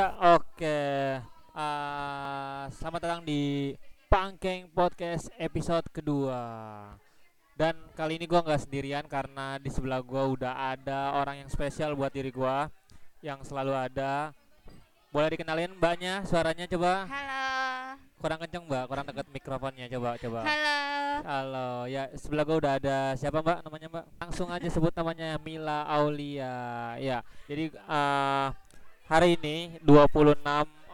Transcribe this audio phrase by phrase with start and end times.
[0.00, 0.80] Ya, oke.
[1.52, 3.76] Uh, selamat datang di
[4.08, 6.40] Pangkeng Podcast episode kedua.
[7.52, 11.92] Dan kali ini gua nggak sendirian karena di sebelah gua udah ada orang yang spesial
[11.92, 12.72] buat diri gua
[13.20, 14.32] yang selalu ada.
[15.12, 17.04] Boleh dikenalin mbaknya, suaranya coba.
[17.04, 17.44] Halo.
[18.24, 20.40] Kurang kenceng mbak, kurang deket mikrofonnya coba coba.
[20.48, 20.80] Halo.
[21.28, 24.04] Halo, ya sebelah gua udah ada siapa mbak namanya mbak?
[24.16, 26.96] Langsung aja sebut namanya Mila Aulia.
[26.96, 28.48] Ya, jadi uh,
[29.10, 30.38] hari ini 26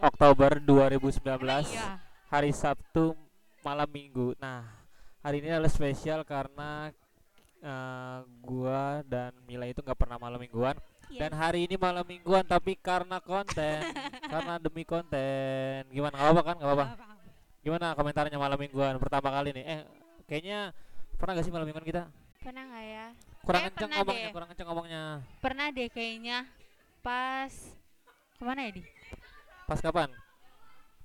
[0.01, 2.01] Oktober 2019 Iya.
[2.27, 3.12] hari Sabtu
[3.61, 4.33] malam Minggu.
[4.41, 4.65] Nah,
[5.20, 6.89] hari ini adalah spesial karena
[7.61, 10.77] uh, gua dan Mila itu nggak pernah malam mingguan
[11.12, 11.39] dan Yes.
[11.39, 13.79] hari ini malam mingguan tapi karena konten,
[14.33, 15.87] karena demi konten.
[15.89, 16.14] Gimana?
[16.17, 16.56] Gak apa kan?
[16.59, 16.87] Gak apa-apa.
[17.62, 19.64] Gimana komentarnya malam mingguan pertama kali nih?
[19.67, 19.80] Eh,
[20.25, 20.70] kayaknya
[21.14, 22.03] pernah gak sih malam mingguan kita?
[22.42, 23.06] Pernah nggak ya?
[23.42, 24.33] Kurang Kayak kenceng ngomongnya, deh.
[24.34, 25.03] kurang kenceng ngomongnya.
[25.39, 26.39] Pernah deh kayaknya
[27.01, 27.55] pas
[28.37, 28.83] ke mana ya di?
[29.65, 30.12] Pas kapan?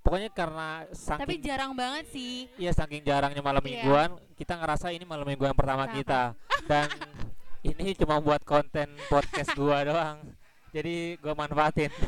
[0.02, 2.50] Pokoknya karena Tapi saking jarang banget sih.
[2.58, 3.86] Iya saking jarangnya malam Iya.
[3.86, 5.98] mingguan, kita ngerasa ini malam mingguan pertama Pertama.
[5.98, 6.22] kita
[6.66, 6.90] dan
[7.70, 10.18] ini cuma buat konten podcast gua doang.
[10.74, 11.94] Jadi gua manfaatin.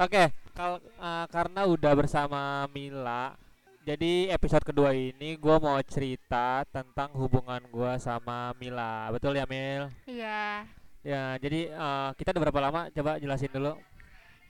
[0.00, 3.36] Oke, kal eh, karena udah bersama Mila,
[3.84, 9.12] jadi episode kedua ini gua mau cerita tentang hubungan gua sama Mila.
[9.14, 9.92] Betul ya, Mil?
[10.08, 10.66] Iya.
[11.00, 12.80] Ya, jadi eh, kita udah berapa lama?
[12.92, 13.72] Coba jelasin dulu.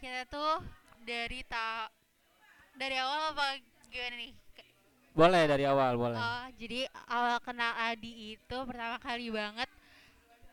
[0.02, 0.58] Kita tuh
[1.06, 1.86] dari ta
[2.74, 3.46] dari awal apa
[3.86, 4.32] gimana nih?
[5.14, 6.18] Boleh dari awal, boleh.
[6.18, 9.66] Oh, jadi awal kenal Adi itu pertama kali banget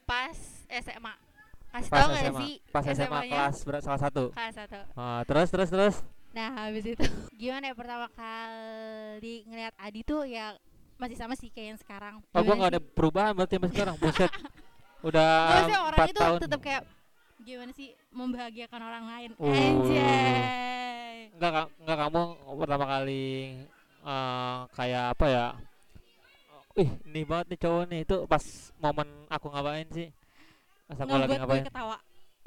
[0.06, 0.38] pas
[0.70, 1.14] SMA.
[1.68, 2.54] Kasih Pas tau gak SMA, sih?
[2.74, 3.32] pas SMA SMA-nya?
[3.34, 4.24] kelas ber- salah satu.
[4.34, 4.80] Kelas satu.
[4.98, 5.96] Ah, terus terus terus.
[6.34, 7.06] Nah habis itu
[7.42, 10.58] gimana ya pertama kali ngeliat Adi tuh ya
[10.98, 12.16] masih sama sih kayak yang sekarang.
[12.34, 13.96] Oh, gua Gimana nggak ada perubahan berarti sampai sekarang.
[14.02, 14.32] Buset.
[15.06, 16.40] Udah orang empat itu tahun.
[16.42, 16.84] tetap kayak
[17.46, 19.30] gimana sih membahagiakan orang lain.
[19.38, 19.54] Uh.
[19.54, 21.18] Anjay.
[21.38, 22.22] Enggak enggak kamu
[22.58, 23.26] pertama kali
[24.02, 25.46] eh, kayak apa ya?
[26.78, 28.00] Ih, ini banget nih cowok nih.
[28.06, 28.44] Itu pas
[28.78, 30.08] momen aku ngapain sih?
[30.86, 31.64] Pas aku lagi gue ngapain?
[31.66, 31.98] ketawa.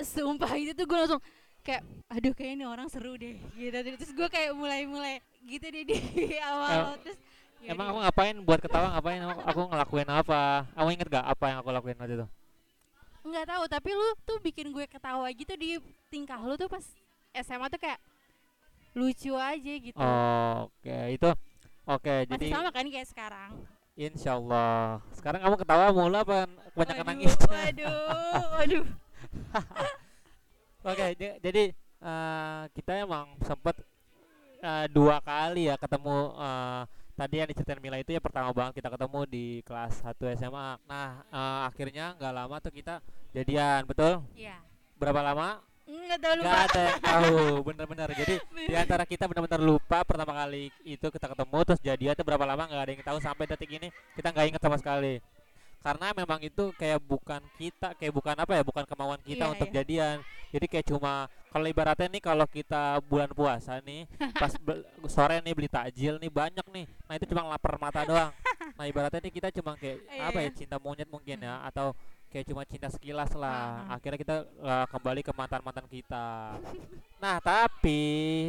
[0.00, 1.22] Sumpah itu tuh gue langsung
[1.60, 5.96] kayak aduh kayak ini orang seru deh gitu terus gue kayak mulai-mulai gitu deh di
[6.40, 7.20] awal terus
[7.60, 9.20] ya Emang aku ngapain buat ketawa ngapain?
[9.20, 10.64] Aku, aku ngelakuin apa?
[10.72, 12.26] Kamu inget gak apa yang aku lakuin waktu itu?
[13.20, 15.76] Nggak tahu tapi lu tuh bikin gue ketawa gitu di
[16.08, 16.82] tingkah lu tuh pas
[17.36, 18.00] SMA tuh kayak
[18.92, 21.30] lucu aja gitu Oh, Oke, itu
[21.84, 22.14] oke.
[22.26, 23.52] masih jadi sama kan kayak sekarang
[23.94, 25.04] insya Allah.
[25.12, 27.34] Sekarang kamu ketawa mulu apa kebanyakan Waduh, nangis?
[27.52, 28.86] waduh waduh
[30.80, 31.64] Oke, j- jadi
[32.00, 33.76] eh, kita emang sempet
[34.58, 36.82] eh, dua kali ya ketemu eh,
[37.20, 40.80] tadi yang diceritain Mila itu ya pertama banget kita ketemu di kelas 1 SMA.
[40.88, 43.04] Nah, eh, akhirnya nggak lama tuh kita
[43.36, 44.24] jadian, betul?
[44.32, 44.56] iya
[44.96, 45.60] Berapa lama?
[45.90, 46.66] nggak tahu lupa Nggak
[47.02, 47.36] tahu,
[47.66, 48.08] bener-bener.
[48.14, 48.34] Jadi
[48.70, 52.62] di antara kita benar-benar lupa pertama kali itu kita ketemu terus jadian itu berapa lama
[52.70, 55.18] nggak ada yang tahu sampai detik ini kita nggak inget sama sekali.
[55.80, 59.68] Karena memang itu kayak bukan kita, kayak bukan apa ya, bukan kemauan kita Iya, untuk
[59.72, 59.74] iya.
[59.80, 60.16] jadian.
[60.52, 64.04] Jadi kayak cuma kalau ibaratnya nih kalau kita bulan puasa nih,
[64.36, 64.52] pas
[65.14, 66.84] sore nih beli takjil nih banyak nih.
[67.08, 68.30] Nah, itu cuma lapar mata doang.
[68.76, 71.96] Nah, ibaratnya nih kita cuma kayak Iya, apa ya, cinta monyet mungkin ya atau
[72.30, 73.50] kayak cuma cinta sekilas lah.
[73.50, 73.96] Ah, ah.
[73.98, 76.54] Akhirnya kita uh, kembali ke mantan-mantan kita.
[77.18, 78.00] Nah, tapi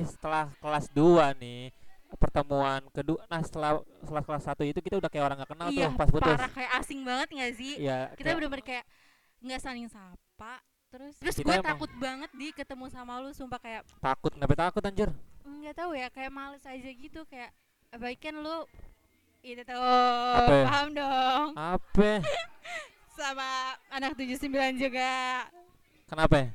[0.06, 1.72] setelah kelas 2 nih
[2.14, 5.86] pertemuan kedua nah setelah setelah kelas satu itu kita udah kayak orang nggak kenal iya
[5.86, 8.86] tuh pas putus parah kayak asing banget nggak sih Iya, kita kayak- bener-bener kayak
[9.40, 10.54] nggak saling sapa
[10.88, 15.10] terus terus gue takut banget di ketemu sama lu sumpah kayak takut kenapa takut anjir
[15.42, 17.52] nggak tahu ya kayak males aja gitu kayak
[17.94, 18.68] baik kan lu
[19.42, 20.66] itu tuh ya?
[20.68, 22.22] paham dong apa
[23.18, 23.50] sama
[23.90, 25.12] anak 79 juga
[26.06, 26.48] kenapa ya?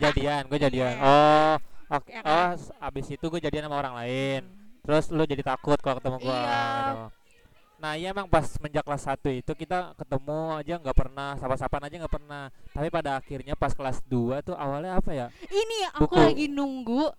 [0.00, 1.02] jadian gue jadian Iya.
[1.02, 1.54] oh
[1.90, 2.54] oke Ya oh kan?
[2.54, 4.61] s- abis itu gue jadian sama orang lain Hmm.
[4.82, 6.58] Terus lu jadi takut kalau ketemu gua Iya.
[6.82, 6.96] gitu.
[7.78, 11.96] nah iya emang pas menjak kelas 1 itu kita ketemu aja nggak pernah sapa-sapaan aja
[11.98, 16.14] nggak pernah tapi pada akhirnya pas kelas 2 tuh awalnya apa ya ini aku Buku.
[16.14, 17.10] lagi nunggu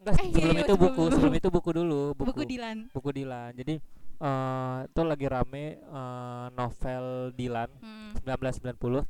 [0.00, 1.12] enggak Eh, sebelum iya, itu sebelum buku buku.
[1.12, 3.74] sebelum itu buku dulu buku, buku Dilan buku Dilan jadi
[4.14, 8.20] eh itu lagi rame eh, novel Dilan hmm.
[8.20, 9.08] 1990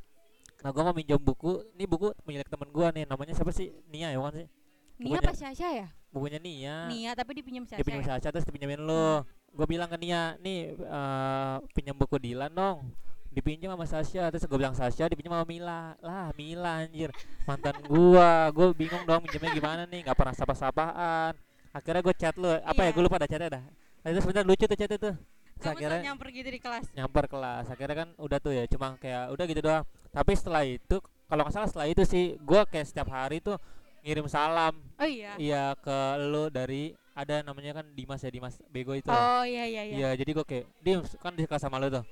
[0.63, 4.09] nah gua mau minjem buku ini buku milik temen gua nih namanya siapa sih Nia
[4.09, 4.47] ya bukan sih
[4.95, 5.87] Nia Bukunya- apa Syasha ya?
[6.15, 6.77] Bukunya Nia.
[6.87, 8.03] Nia tapi dipinjam Syasha ya?
[8.03, 9.23] Sasha terus dipinjemin lu
[9.55, 12.91] gue bilang ke Nia nih eh pinjam buku Dilan dong.
[13.35, 15.99] Dipinjam sama Sasha terus gue bilang Sasha dipinjam sama Mila.
[15.99, 17.11] Lah Mila anjir.
[17.43, 18.47] Mantan gua.
[18.55, 20.07] Gue bingung dong pinjamnya gimana nih?
[20.07, 21.35] Nggak pernah sapa-sapaan.
[21.75, 22.87] Akhirnya gue chat lu apa ya?
[22.87, 22.95] Iya.
[22.95, 23.63] gue lupa ada chatnya dah.
[24.05, 25.11] Nah, itu sebenarnya lucu tuh chat itu.
[25.55, 26.85] Terus akhirnya tuh nyamper gitu di kelas?
[26.95, 27.65] Nyamper kelas.
[27.67, 29.83] Akhirnya kan udah tuh ya cuma kayak udah gitu doang.
[30.15, 30.95] Tapi setelah itu
[31.27, 33.59] kalau nggak salah setelah itu sih gue kayak setiap hari tuh
[34.05, 35.33] ngirim salam Oh iya.
[35.35, 39.81] iya ke lu dari ada namanya kan Dimas ya Dimas Bego itu Oh iya iya
[39.83, 39.95] iya.
[39.97, 42.05] Iya, jadi gue kayak Dim kan di kelas sama lu tuh.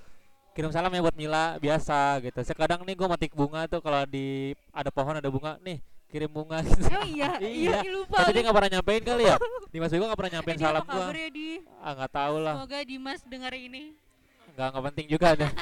[0.52, 2.40] Kirim salam ya buat Mila biasa gitu.
[2.42, 6.62] Sekadang nih gue metik bunga tuh kalau di ada pohon ada bunga nih kirim bunga
[6.62, 6.82] gitu.
[6.94, 7.78] Oh iya, Iya.
[7.80, 8.22] iya, lupa.
[8.22, 9.36] Tapi dia nggak pernah nyampein kali ya.
[9.74, 10.94] Dimas Bego nggak pernah nyampein salam gua.
[10.94, 11.50] kabar ya, Di?
[11.78, 12.54] Ah nggak tahu lah.
[12.58, 13.84] Semoga Dimas dengar ini.
[14.54, 15.52] Nggak nggak penting juga deh.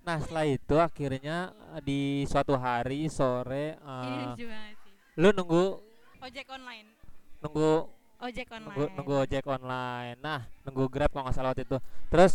[0.00, 1.52] Nah setelah itu akhirnya
[1.84, 4.48] di suatu hari sore ini
[5.20, 5.64] lu nunggu
[6.20, 6.88] Ojek online.
[7.38, 7.70] nunggu
[8.18, 8.64] Ojek online.
[8.66, 10.16] nunggu nunggu ojek online.
[10.18, 11.76] Nah nunggu grab kalau nggak salah waktu itu.
[12.08, 12.32] Terus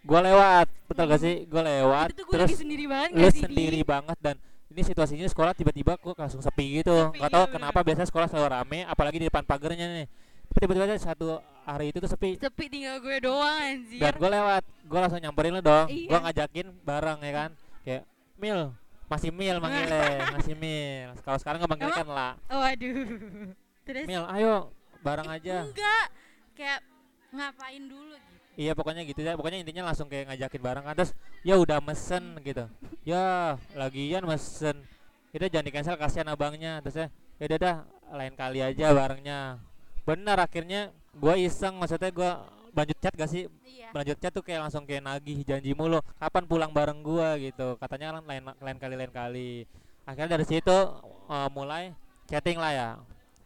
[0.00, 1.24] gua lewat, betul gak Hmm.
[1.24, 1.36] sih?
[1.44, 2.06] Gua lewat.
[2.08, 3.46] Itu tuh gue terus lagi sendiri banget lu gak sih, Di?
[3.46, 7.52] sendiri banget dan ini situasinya sekolah tiba-tiba kok langsung sepi gitu Sepi, nggak tahu iya
[7.52, 7.86] kenapa bener.
[7.86, 10.06] biasanya sekolah selalu rame apalagi di depan pagernya nih
[10.44, 11.26] tapi tiba-tiba aja satu
[11.62, 13.96] hari itu tuh sepi Sepi tinggal gue doang anjir.
[13.96, 16.08] dan gue lewat gue langsung nyamperin lu dong Iya.
[16.10, 17.50] gue ngajakin bareng ya kan
[17.80, 18.02] kayak
[18.34, 18.60] mil
[19.08, 20.04] masih mil manggilnya
[20.36, 21.10] masih mil.
[21.20, 22.32] Kalau sekarang nggak manggil kan lah.
[22.48, 23.06] Oh, aduh.
[23.84, 24.06] Terus?
[24.08, 24.72] Mil ayo
[25.04, 25.68] bareng aja.
[25.68, 26.06] enggak.
[26.54, 26.80] Kayak
[27.34, 28.38] ngapain dulu gitu.
[28.54, 29.34] iya pokoknya gitu ya.
[29.34, 30.94] Pokoknya intinya langsung kayak ngajakin bareng kan.
[30.96, 31.12] Terus
[31.44, 32.64] ya udah mesen gitu.
[33.04, 34.80] Ya lagian mesen.
[35.34, 36.80] Udah jangan di cancel kasihan abangnya.
[36.80, 37.06] Terus ya
[37.42, 37.76] ya udah dah
[38.14, 39.58] lain kali aja barengnya.
[40.06, 41.76] Benar akhirnya gua iseng.
[41.76, 43.88] Maksudnya gua lanjut chat gak sih Iya.
[43.94, 48.18] lanjut chat tuh kayak langsung kayak nagih janji mulu kapan pulang bareng gua gitu katanya
[48.18, 49.50] kan lain lain kali lain kali
[50.02, 50.76] akhirnya dari situ
[51.26, 51.94] eh, mulai
[52.26, 52.88] chatting lah ya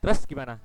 [0.00, 0.56] terus gimana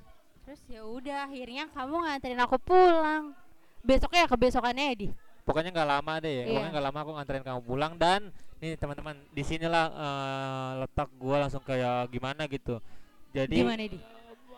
[0.43, 3.31] Terus ya udah akhirnya kamu nganterin aku pulang.
[3.79, 5.07] Besoknya ya kebesokannya ya, Di.
[5.47, 6.45] pokoknya nggak lama deh Iya.
[6.45, 8.21] pokoknya nggak lama aku nganterin kamu pulang dan
[8.59, 12.83] nih teman-teman di sinilah eh, letak gua langsung kayak gimana gitu
[13.31, 13.99] jadi Gimana, Di?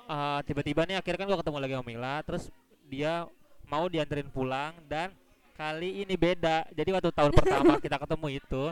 [0.06, 2.44] eh, tiba-tiba nih akhirnya kan gua ketemu lagi sama Mila terus
[2.86, 3.14] dia
[3.70, 5.12] mau dianterin pulang dan
[5.56, 6.68] kali ini beda.
[6.76, 8.64] Jadi waktu tahun pertama kita ketemu itu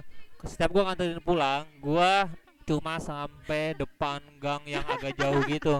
[0.43, 2.27] setiap gua nganterin pulang gua
[2.63, 5.79] cuma sampai depan gang yang agak jauh gitu.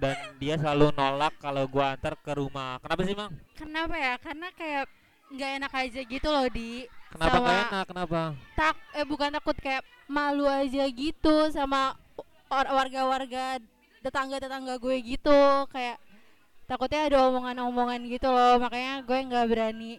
[0.00, 2.80] Dan dia selalu nolak kalau gua antar ke rumah.
[2.80, 3.32] Kenapa sih mang?
[3.52, 4.14] Kenapa ya?
[4.16, 4.84] Karena kayak
[5.30, 6.90] nggak enak aja gitu loh, Di.
[7.14, 7.84] kenapa nggak enak?
[7.86, 8.20] Kenapa?
[8.58, 11.94] tak eh bukan takut kayak malu aja gitu sama
[12.50, 13.62] warga-warga
[14.02, 15.40] tetangga-tetangga gue gitu.
[15.70, 16.02] Kayak
[16.70, 19.92] takutnya ada omongan-omongan gitu loh makanya gue nggak berani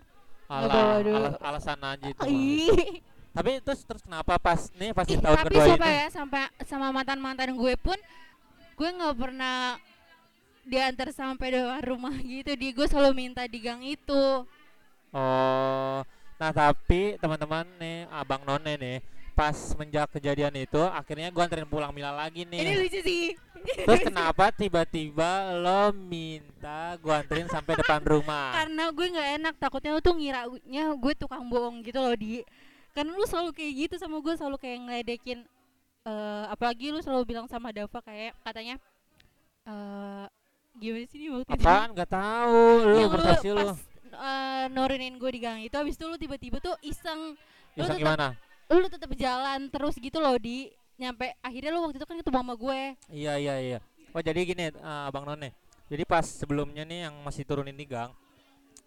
[0.47, 1.15] Alah, dulu.
[1.15, 2.19] alas- alasan aja itu.
[2.27, 2.99] Ih.
[3.31, 5.95] Tapi terus terus kenapa pas nih pas Ih, tahun tapi kedua sumpah ini?
[5.97, 7.95] ya sampai sama mantan mantan gue pun
[8.73, 9.79] gue nggak pernah
[10.61, 14.43] diantar sampai depan rumah gitu di gue selalu minta di gang itu
[15.09, 15.99] Oh,
[16.37, 19.03] nah tapi teman-teman nih, abang none nih,
[19.41, 22.77] pas menjak kejadian itu, akhirnya gua anterin pulang Mila lagi ini nih.
[22.77, 23.23] lucu sih
[23.85, 28.53] Terus kenapa tiba-tiba lo minta gua anterin sampai depan rumah?
[28.57, 30.53] karena gue nggak enak takutnya lu tuh ngiranya
[30.93, 32.45] gue tukang bohong gitu loh di
[32.91, 35.39] karena lu selalu kayak gitu sama gue selalu kayak ngeledekin
[36.01, 38.75] eh apalagi lu selalu bilang sama Dava kayak katanya
[39.63, 40.25] eh
[40.73, 41.89] gimana sih nih waktu itu Apaan?
[41.93, 42.59] Gak tahu.
[42.83, 43.59] Lu Yang bertasi lu.
[43.63, 43.79] pas
[44.11, 47.33] eh, nurunin gue di gang itu habis itu lu tiba-tiba tuh iseng
[47.71, 48.27] lu Iseng tetap- gimana?
[48.73, 52.53] Lu tetap jalan terus gitu loh di nyampe akhirnya lu waktu itu kan ketemu sama
[52.53, 52.79] gue
[53.09, 53.79] Iya iya iya.
[54.11, 54.75] Oh jadi gini, eh,
[55.07, 55.55] abang none.
[55.87, 58.11] Jadi pas sebelumnya nih yang masih turunin di gang,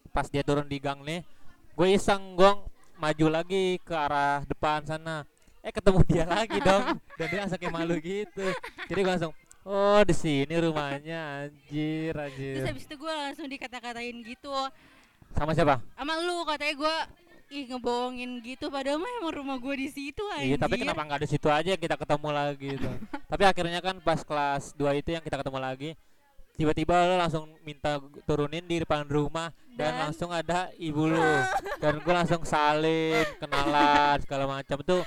[0.08, 1.24] pas dia turun di gang nih,
[1.70, 2.64] gue iseng gong
[2.94, 5.24] maju lagi ke arah depan sana.
[5.60, 8.46] Eh ketemu dia lagi dong, dan dia langsung kayak malu gitu.
[8.84, 9.32] Jadi gue langsung,
[9.64, 12.64] oh di sini rumahnya, anjir terus anjir.
[12.68, 14.52] habis itu gue langsung dikata-katain gitu
[15.32, 15.80] Sama siapa?
[15.96, 16.96] sama lu katanya gue
[17.48, 20.58] ih ngebohongin gitu padahal mah emang rumah gue di situ Iya anjir.
[20.58, 22.88] tapi kenapa nggak di situ aja yang kita ketemu lagi gitu.
[23.30, 25.90] tapi akhirnya kan pas kelas 2 itu yang kita ketemu lagi,
[26.54, 30.00] tiba-tiba lo langsung minta turunin di depan rumah dan, Dan?
[30.06, 31.18] langsung ada ibu lu
[31.82, 34.78] dan gue langsung salin kenalan segala macam.
[34.80, 35.02] Tuh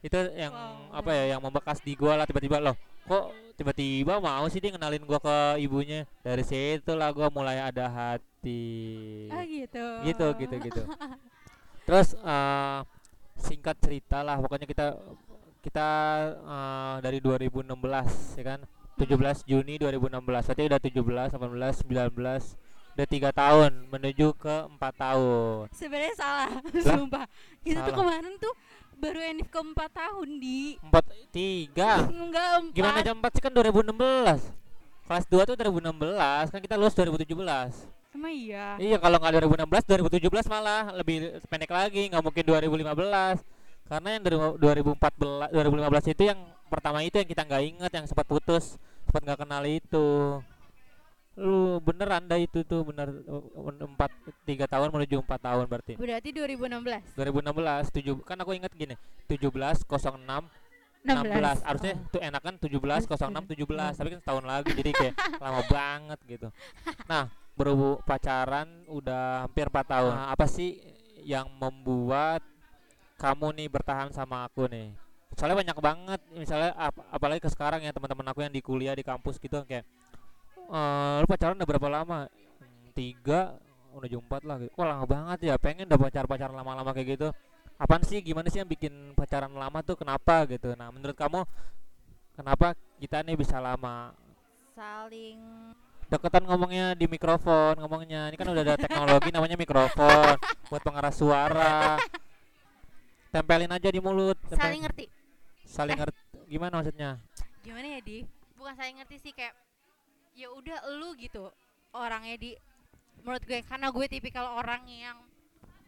[0.00, 1.00] itu yang Wow.
[1.02, 2.60] apa ya yang membekas di gua lah tiba-tiba.
[2.60, 6.04] Loh kok tiba-tiba mau sih dia kenalin gua ke ibunya?
[6.20, 9.26] Dari situ lah gua mulai ada hati.
[9.28, 9.84] Ah gitu.
[10.04, 10.82] Gitu gitu gitu
[11.86, 12.80] terus eh,
[13.38, 14.86] singkat cerita lah pokoknya kita
[15.62, 15.88] kita
[16.42, 17.70] eh, dari 2016
[18.36, 18.60] ya kan?
[18.96, 19.12] 17
[19.44, 22.66] Juni 2016 berarti udah 17 18 19
[22.96, 25.68] udah tiga tahun menuju ke empat tahun.
[25.68, 26.96] Sebenarnya salah Lah?
[26.96, 27.24] sumpah.
[27.60, 27.92] Tuh Salah.
[27.92, 28.54] kemarin tuh
[28.96, 30.80] baru enif ke empat tahun di.
[30.80, 32.08] Empat tiga?
[32.08, 32.72] Enggak empat.
[32.72, 33.42] Gimana jam 4 sih?
[33.44, 33.92] Kan 2016
[35.06, 38.66] kelas 2 tuh 2016 kan kita lulus 2017 emang iya?
[38.80, 43.44] Iya kalau nggak 2016 2017 malah lebih pendek lagi nggak mungkin 2015
[43.86, 48.26] karena yang dari 2014 2015 itu yang pertama itu yang kita nggak inget yang sempat
[48.26, 50.08] putus sempat nggak kenal itu.
[51.36, 53.12] Lu bener anda itu tuh bener
[53.84, 54.08] empat
[54.48, 56.00] tiga tahun menuju empat tahun berarti.
[56.00, 58.96] Berarti 2016 2016 tujuh kan aku inget gini
[59.28, 59.86] 17 06
[61.06, 61.62] 16 16.
[61.62, 62.18] harusnya Oh.
[62.18, 66.48] tuh enakan 17 06 17 tapi kan setahun lagi jadi kayak lama banget gitu.
[67.06, 70.12] nah berhubung pacaran udah hampir 4 tahun.
[70.12, 70.76] Nah, apa sih
[71.24, 72.44] yang membuat
[73.16, 74.92] kamu nih bertahan sama aku nih?
[75.34, 76.20] Soalnya banyak banget.
[76.36, 79.88] Misalnya ap- apalagi ke sekarang ya teman-teman aku yang di kuliah di kampus gitu kayak
[80.66, 82.20] eh lu pacaran udah berapa lama?
[82.60, 83.56] "Hmm, tiga
[83.96, 84.60] udah jumpat lah.
[84.60, 84.72] Gitu.
[84.76, 87.28] Wah lama banget ya pengen udah pacar pacaran lama-lama kayak gitu.
[87.80, 90.76] Apaan sih gimana sih yang bikin pacaran lama tuh kenapa gitu?
[90.76, 91.44] Nah menurut kamu
[92.36, 94.12] kenapa kita nih bisa lama?
[94.76, 95.40] Saling
[96.06, 98.30] deketan ngomongnya di mikrofon ngomongnya.
[98.30, 100.38] Ini kan udah ada teknologi namanya mikrofon
[100.70, 101.98] buat pengeras suara.
[103.34, 105.04] Tempelin aja di mulut tempelin- saling ngerti.
[105.66, 106.20] saling ngerti.
[106.46, 107.10] Gimana maksudnya?
[107.66, 108.22] Gimana ya, Di?
[108.54, 109.52] Bukan saling ngerti sih kayak
[110.36, 111.50] ya udah lu gitu
[111.90, 112.54] orangnya di
[113.26, 113.60] menurut gue.
[113.66, 115.18] Karena gue tipikal orang yang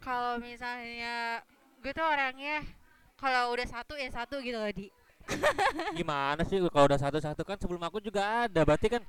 [0.03, 1.41] kalau misalnya
[1.79, 2.67] gue tuh orangnya
[3.19, 4.91] kalau udah satu ya satu gitu loh di.
[5.95, 7.45] Gimana sih kalau udah satu-satu?
[7.47, 8.65] Kan sebelum aku juga ada.
[8.67, 9.03] Berarti kan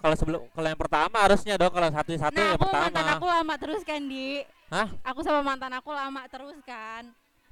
[0.00, 3.26] kalau sebelum kalau yang pertama harusnya dong kalau satu-satu nah yang aku mantan pertama aku
[3.28, 4.26] lama terus kan di
[4.72, 4.88] Hah?
[5.04, 7.02] aku sama mantan aku lama terus kan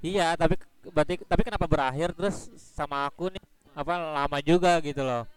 [0.01, 0.57] iya tapi
[0.89, 3.43] berarti tapi kenapa berakhir terus sama aku nih
[3.77, 5.29] apa lama juga gitu loh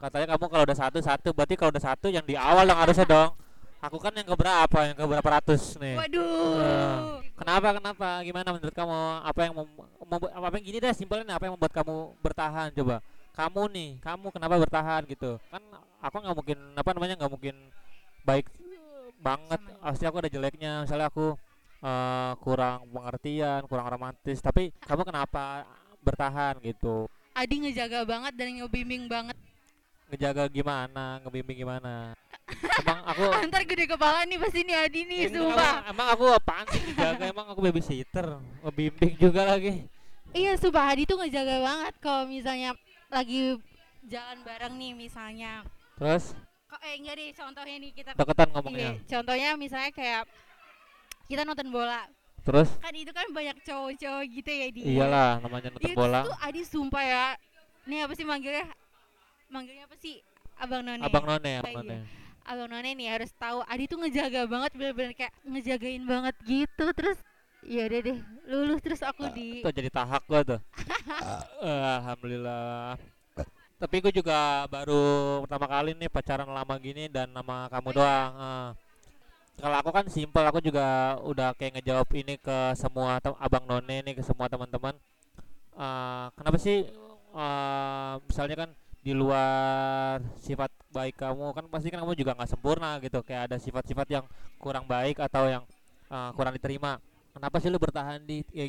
[0.00, 3.30] katanya kamu kalau udah satu-satu berarti kalau udah satu yang di awal dong harusnya dong
[3.84, 8.08] aku kan yang keberapa yang keberapa ratus nih waduh Kenapa kenapa?
[8.22, 8.94] Gimana menurut kamu?
[9.26, 9.68] Apa yang mem,
[10.06, 13.02] membuat apa yang gini deh simpelnya apa yang membuat kamu bertahan coba?
[13.34, 15.42] Kamu nih, kamu kenapa bertahan gitu?
[15.50, 15.62] Kan
[16.04, 17.56] aku nggak mungkin apa namanya nggak mungkin
[18.28, 18.46] baik
[19.24, 19.60] banget.
[19.64, 20.72] Sama Pasti aku ada jeleknya.
[20.84, 21.32] Misalnya aku
[21.80, 24.44] eh, kurang pengertian, kurang romantis.
[24.44, 25.64] Tapi kamu kenapa
[26.04, 27.08] bertahan gitu?
[27.34, 29.34] Adi ngejaga banget dan ngebimbing banget
[30.12, 31.18] Ngejaga gimana?
[31.24, 32.14] Ngebimbing gimana?
[32.78, 36.24] Emang aku Ntar gede kepala nih pasti nih Adi nih, Enggak, sumpah emang, emang aku
[36.30, 37.24] apaan sih ngejaga?
[37.26, 38.26] Emang aku babysitter,
[38.62, 39.88] ngebimbing juga lagi.
[40.30, 42.70] Iya sumpah Adi tuh ngejaga banget kalau misalnya
[43.08, 43.56] lagi
[44.04, 45.64] jalan bareng nih misalnya
[45.96, 46.24] Terus
[46.66, 48.90] Kok eh enggak deh contohnya nih kita deketan Iya, ngomongnya.
[49.04, 50.22] contohnya misalnya kayak
[51.24, 52.02] kita nonton bola
[52.42, 56.20] Terus kan itu kan banyak cowok-cowok gitu ya di iyalah namanya nonton Iya, bola.
[56.22, 57.24] tuh Adi sumpah ya
[57.84, 58.66] nih apa sih manggilnya
[59.46, 60.18] manggilnya apa sih
[60.56, 61.94] abang none Abang None, Abang Iya.
[61.94, 61.98] None.
[62.44, 67.16] abang none nih harus tahu Adi tuh ngejaga banget bener-bener kayak ngejagain banget gitu terus
[67.62, 70.60] ya deh deh lulus terus aku di Tuh jadi tahak gua tuh.
[71.62, 73.00] Eh, Alhamdulillah.
[73.80, 75.02] Tapi gue juga baru
[75.44, 78.32] pertama kali nih pacaran lama gini dan nama kamu doang.
[78.38, 78.70] eh.
[79.54, 84.14] Kalau aku kan simpel, aku juga udah kayak ngejawab ini ke semua abang None nih
[84.18, 84.94] ke semua teman-teman.
[85.74, 86.86] Eh, kenapa sih
[87.34, 88.70] eh, misalnya kan
[89.04, 93.56] di luar sifat baik kamu kan pasti kan kamu juga nggak sempurna gitu kayak ada
[93.60, 94.24] sifat-sifat yang
[94.56, 95.64] kurang baik atau yang
[96.08, 96.96] eh, kurang diterima
[97.36, 98.64] kenapa sih lu bertahan di ya,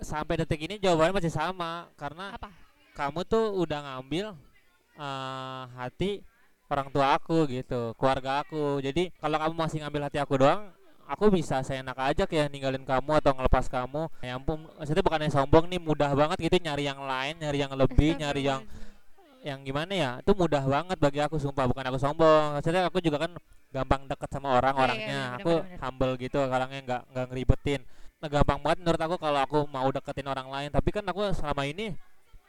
[0.00, 2.48] sampai detik ini jawabannya masih sama karena apa
[2.94, 4.32] kamu tuh udah ngambil
[4.96, 6.22] eh, hati
[6.70, 8.80] orang tua aku gitu keluarga aku.
[8.80, 10.72] Jadi kalau kamu masih ngambil hati aku doang
[11.04, 14.08] aku bisa seenak aja kayak ninggalin kamu atau ngelepas kamu.
[14.24, 18.16] Ya ampun maksudnya bukannya sombong nih mudah banget gitu nyari yang lain nyari yang lebih
[18.16, 18.62] nyari yang
[19.44, 22.56] yang gimana ya itu mudah banget bagi aku sumpah bukan aku sombong.
[22.56, 23.36] Maksudnya aku juga kan
[23.68, 25.20] gampang deket sama orang Iya, iya, orangnya.
[25.20, 27.80] bener, aku humble gitu orangnya nggak nggak ngeribetin.
[28.22, 30.70] Nah, gampang banget menurut aku kalau aku mau deketin orang lain.
[30.72, 31.92] Tapi kan aku selama ini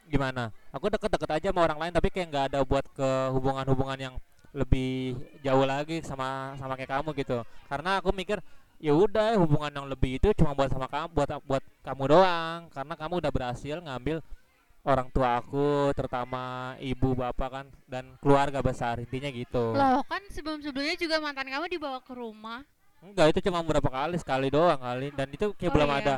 [0.06, 0.54] gimana?
[0.72, 4.14] Aku deket-deket aja sama orang lain tapi kayak nggak ada buat ke hubungan-hubungan yang
[4.56, 7.44] lebih jauh lagi sama sama kayak kamu gitu.
[7.68, 8.40] Karena aku mikir
[8.80, 12.60] ya udah hubungan yang lebih itu cuma buat sama kamu buat buat kamu doang.
[12.72, 14.24] Karena kamu udah berhasil ngambil
[14.86, 19.74] orang tua aku terutama ibu bapak kan dan keluarga besar intinya gitu.
[19.74, 22.62] Loh kan sebelum sebelumnya juga mantan kamu dibawa ke rumah.
[23.02, 25.12] Enggak itu cuma beberapa kali sekali doang kali.
[25.12, 25.98] Dan itu kayak Oh, belum iya.
[26.00, 26.14] ada.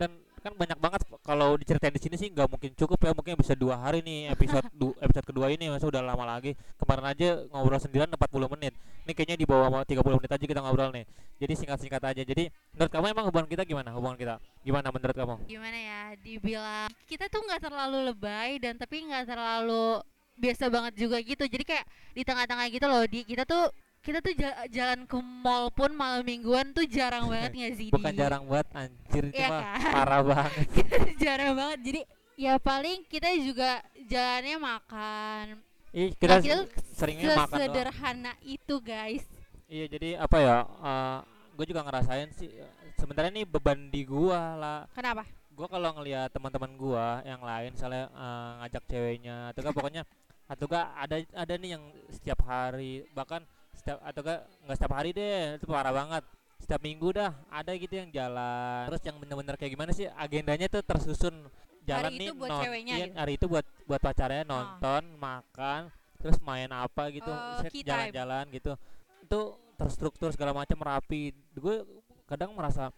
[0.00, 0.10] Dan
[0.44, 3.80] kan banyak banget kalau diceritain di sini sih nggak mungkin cukup ya mungkin bisa dua
[3.80, 6.52] hari nih episode du, episode kedua ini masa udah lama lagi.
[6.76, 8.76] Kemarin aja ngobrol sendirian 40 menit.
[9.08, 11.08] Ini kayaknya di bawah mau 30 menit aja kita ngobrol nih.
[11.40, 12.22] Jadi singkat-singkat aja.
[12.28, 13.88] Jadi menurut kamu emang hubungan kita gimana?
[13.96, 15.34] Hubungan kita gimana menurut kamu?
[15.48, 16.02] Gimana ya?
[16.20, 20.04] Dibilang kita tuh nggak terlalu lebay dan tapi nggak terlalu
[20.36, 21.48] biasa banget juga gitu.
[21.48, 23.02] Jadi kayak di tengah-tengah gitu loh.
[23.08, 23.72] Di kita tuh
[24.04, 28.12] kita tuh ja- jalan ke mall pun malam mingguan tuh jarang banget nggak sih bukan
[28.12, 29.90] jarang buat anjir Iya mah kan?
[29.90, 30.66] parah banget
[31.16, 32.00] jarang banget jadi
[32.36, 35.44] ya paling kita juga jalannya makan
[35.90, 37.48] ih kita Nah, kita tuh seringnya makan doang.
[37.48, 39.24] sesederhana itu guys
[39.64, 40.58] Iya jadi apa ya?
[41.50, 42.52] gue juga ngerasain sih.
[42.94, 44.80] Sebenarnya ini beban di gua lah.
[44.92, 50.02] kenapa Gua kalau ngelihat teman-teman gua yang lain, misalnya eh, ngajak ceweknya, atau gak pokoknya,
[50.44, 53.40] atau gak ada ada nih yang setiap hari, bahkan
[53.74, 56.24] setiap atau gak nggak setiap hari deh, itu parah banget.
[56.58, 58.88] Setiap minggu dah ada gitu yang jalan.
[58.88, 60.08] Terus yang bener-bener kayak gimana sih?
[60.08, 61.44] Agendanya tuh tersusun
[61.84, 63.16] jalan Hari nih itu buat non- ceweknya iya, gitu?
[63.20, 64.48] hari itu buat buat pacarnya Ah.
[64.48, 65.80] nonton makan
[66.16, 68.72] terus main apa gitu Oh, jalan-jalan gitu
[69.20, 69.40] itu
[69.76, 71.84] terstruktur segala macam rapi gue
[72.24, 72.88] kadang merasa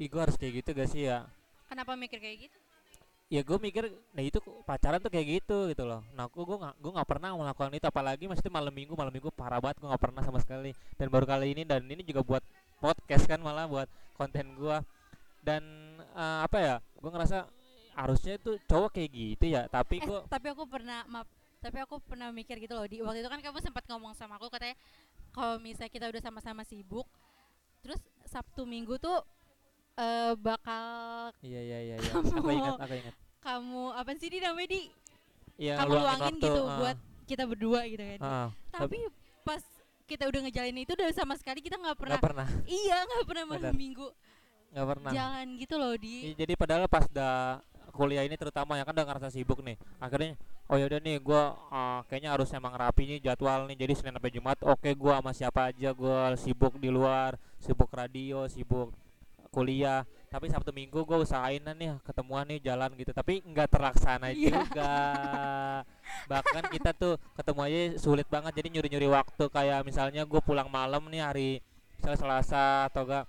[0.00, 1.28] ih gue harus kayak gitu gak sih ya
[1.68, 2.56] Kenapa mikir kayak gitu?
[3.30, 6.02] Ya gue mikir nah itu pacaran tuh kayak gitu gitu loh.
[6.18, 9.30] Nah aku gue nggak gue nggak pernah melakukan itu apalagi maksudnya malam minggu malam minggu
[9.30, 10.74] parah banget gue nggak pernah sama sekali.
[10.98, 12.42] Dan baru kali ini dan ini juga buat
[12.82, 13.86] podcast kan malah buat
[14.18, 14.76] konten gue
[15.46, 15.62] dan
[16.02, 17.46] eh, apa ya gue ngerasa
[17.94, 21.30] harusnya tuh cowok kayak gitu ya tapi Eh, gue tapi aku pernah maaf,
[21.62, 22.86] tapi aku pernah mikir gitu loh.
[22.90, 24.74] Di waktu itu kan kamu sempat ngomong sama aku katanya
[25.30, 27.06] kalau misalnya kita udah sama-sama sibuk,
[27.86, 29.22] terus Sabtu Minggu tuh
[30.00, 32.12] eh, bakal iya iya iya iya.
[32.16, 33.14] aku ingat aku ingat.
[33.40, 34.82] kamu apa sih di namanya di?
[35.60, 38.18] Iya kamu luangin luangin waktu, gitu ah, buat kita berdua gitu kan.
[38.24, 38.98] ah, tapi
[39.44, 39.62] pas
[40.10, 42.48] kita udah ngejalanin itu udah sama sekali kita nggak pernah, pernah.
[42.82, 44.08] Iya nggak pernah malam minggu.
[44.74, 45.10] Nggak pernah.
[45.14, 46.14] Jalan gitu loh di.
[46.26, 47.62] Iya, jadi padahal pas udah
[47.94, 49.78] kuliah ini terutama ya kan udah ngerasa sibuk nih.
[50.02, 50.34] Akhirnya
[50.66, 53.78] oh yaudah nih gua ah, kayaknya harus emang rapi nih jadwal nih.
[53.78, 58.50] Jadi Senin sampai Jumat oke gua sama siapa aja gua sibuk di luar sibuk radio
[58.50, 58.90] sibuk
[59.50, 60.06] kuliah.
[60.30, 63.10] Tapi Sabtu Minggu gua usahain nih ketemuan nih jalan gitu.
[63.10, 64.62] Tapi nggak terlaksana Iya.
[64.62, 64.94] juga.
[66.30, 69.44] Bahkan kita tuh ketemu aja sulit banget jadi nyuri-nyuri waktu.
[69.50, 71.50] Kayak misalnya gue pulang malam nih hari
[71.98, 73.26] misalnya Selasa atau enggak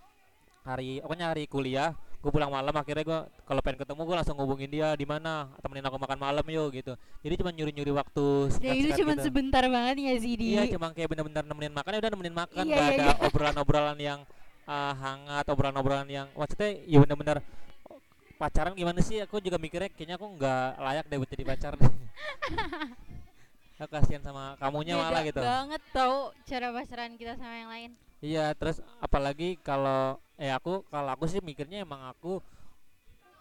[0.62, 4.70] hari pokoknya hari kuliah gue pulang malam akhirnya gue kalau pengen ketemu gue langsung ngubungin
[4.70, 5.50] dia di mana?
[5.58, 6.94] Temenin aku makan malam yuk gitu.
[7.26, 8.26] Jadi cuma nyuri nyuri waktu
[8.62, 9.26] ya itu cuma gitu.
[9.26, 10.54] sebentar banget ya sih di?
[10.54, 12.64] Iya cuma kayak bener-bener nemenin makan ya udah nemenin makan.
[12.70, 14.20] Iya, gak iya, ada obrolan-obrolan yang
[14.68, 17.40] ah, hangat obrolan-obrolan yang maksudnya ya bener-bener
[18.42, 21.92] pacaran gimana sih aku juga mikirnya kayaknya aku nggak layak deh buat jadi pacar deh
[23.82, 27.92] aku kasihan sama kamunya Beda malah gitu banget tau cara pacaran kita sama yang lain
[28.22, 32.38] Iya, terus apalagi kalau eh aku kalau aku sih mikirnya emang aku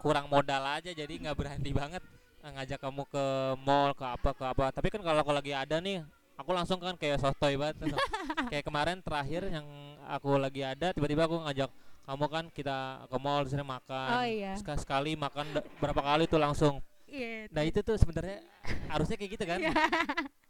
[0.01, 2.01] kurang modal aja jadi nggak berani banget
[2.41, 3.25] ngajak kamu ke
[3.61, 4.73] mall ke apa ke apa.
[4.73, 6.01] Tapi kan kalau aku lagi ada nih,
[6.33, 7.77] aku langsung kan kayak sotoy banget.
[8.49, 11.71] kayak kemarin terakhir yang aku lagi ada tiba-tiba aku ngajak
[12.01, 14.09] kamu kan kita ke mall sini makan.
[14.11, 15.47] oh iya Sek- sekali makan
[15.77, 16.83] berapa kali tuh langsung.
[17.05, 18.43] iya Nah, itu tuh sebenarnya
[18.87, 19.59] harusnya kayak gitu kan?
[19.59, 19.71] Iya.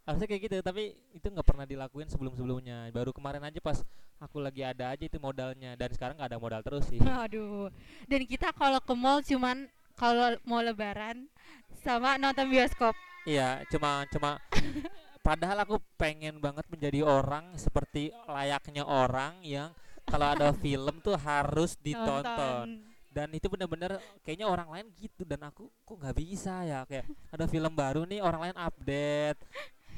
[0.02, 3.86] harusnya kayak gitu tapi itu nggak pernah dilakuin sebelum sebelumnya baru kemarin aja pas
[4.18, 7.70] aku lagi ada aja itu modalnya dan sekarang nggak ada modal terus sih Aduh.
[8.06, 11.30] Dan kita kalau ke mall cuman kalau mau lebaran
[11.78, 12.98] sama nonton bioskop.
[13.24, 14.42] iya cuma cuma
[15.22, 19.70] padahal aku pengen banget menjadi orang seperti layaknya orang yang
[20.06, 22.26] kalau ada film tuh harus ditonton.
[22.68, 22.90] Nonton.
[23.12, 25.28] dan itu bener-bener kayaknya orang lain gitu.
[25.28, 26.88] Dan aku kok nggak bisa ya?
[26.88, 29.36] Kayak ada film baru nih orang lain update.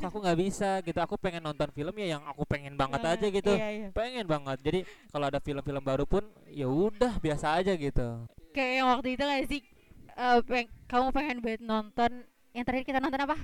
[0.01, 0.81] Kok aku nggak bisa?
[0.81, 0.97] Gitu.
[0.97, 3.53] Aku pengen nonton film ya yang aku pengen banget aja gitu.
[3.53, 3.87] Iya, iya.
[3.93, 4.57] pengen banget.
[4.65, 4.79] Jadi
[5.13, 8.25] kalau ada film-film baru pun ya udah biasa aja gitu.
[8.49, 9.61] Kayak yang waktu itu gak sih?
[10.13, 12.11] Eh, peng- kamu pengen banget nonton
[12.49, 13.37] yang terakhir kita nonton apa?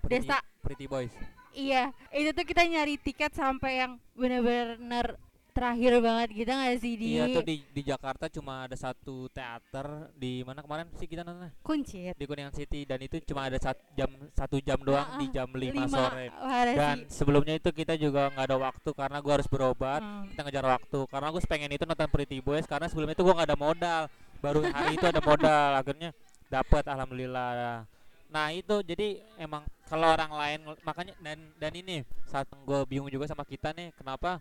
[0.00, 0.38] Pretty, Desa.
[0.60, 1.12] Pretty Boys
[1.50, 5.18] Iya, itu tuh kita nyari tiket sampai yang bener-bener
[5.50, 10.06] terakhir banget gitu gak sih di iya tuh di di Jakarta cuma ada satu teater
[10.14, 12.14] di mana kemarin sih kita nonton Kuncit.
[12.14, 15.50] di Kuningan City dan itu cuma ada sat, jam satu jam doang Ah, di jam
[15.50, 16.30] 5 Lima sore
[16.76, 17.10] dan sih.
[17.10, 20.30] sebelumnya itu kita juga nggak ada waktu karena gua harus berobat Hmm.
[20.30, 23.48] kita ngejar waktu karena aku pengen itu nonton Pretty Boys karena sebelumnya itu gua nggak
[23.50, 24.02] ada modal
[24.38, 26.10] baru hari itu ada modal akhirnya
[26.46, 27.82] dapat alhamdulillah
[28.28, 33.24] nah itu jadi emang kalau orang lain makanya dan dan ini saat gue bingung juga
[33.24, 34.38] sama kita nih kenapa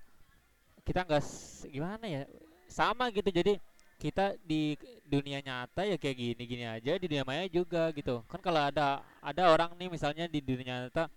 [0.88, 1.24] kita nggak
[1.68, 2.24] gimana ya
[2.72, 3.28] sama gitu.
[3.28, 3.60] Jadi
[3.98, 8.24] kita di dunia nyata ya kayak gini gini aja di dunia maya juga gitu.
[8.32, 11.12] Kan kalau ada ada orang nih misalnya di dunia nyata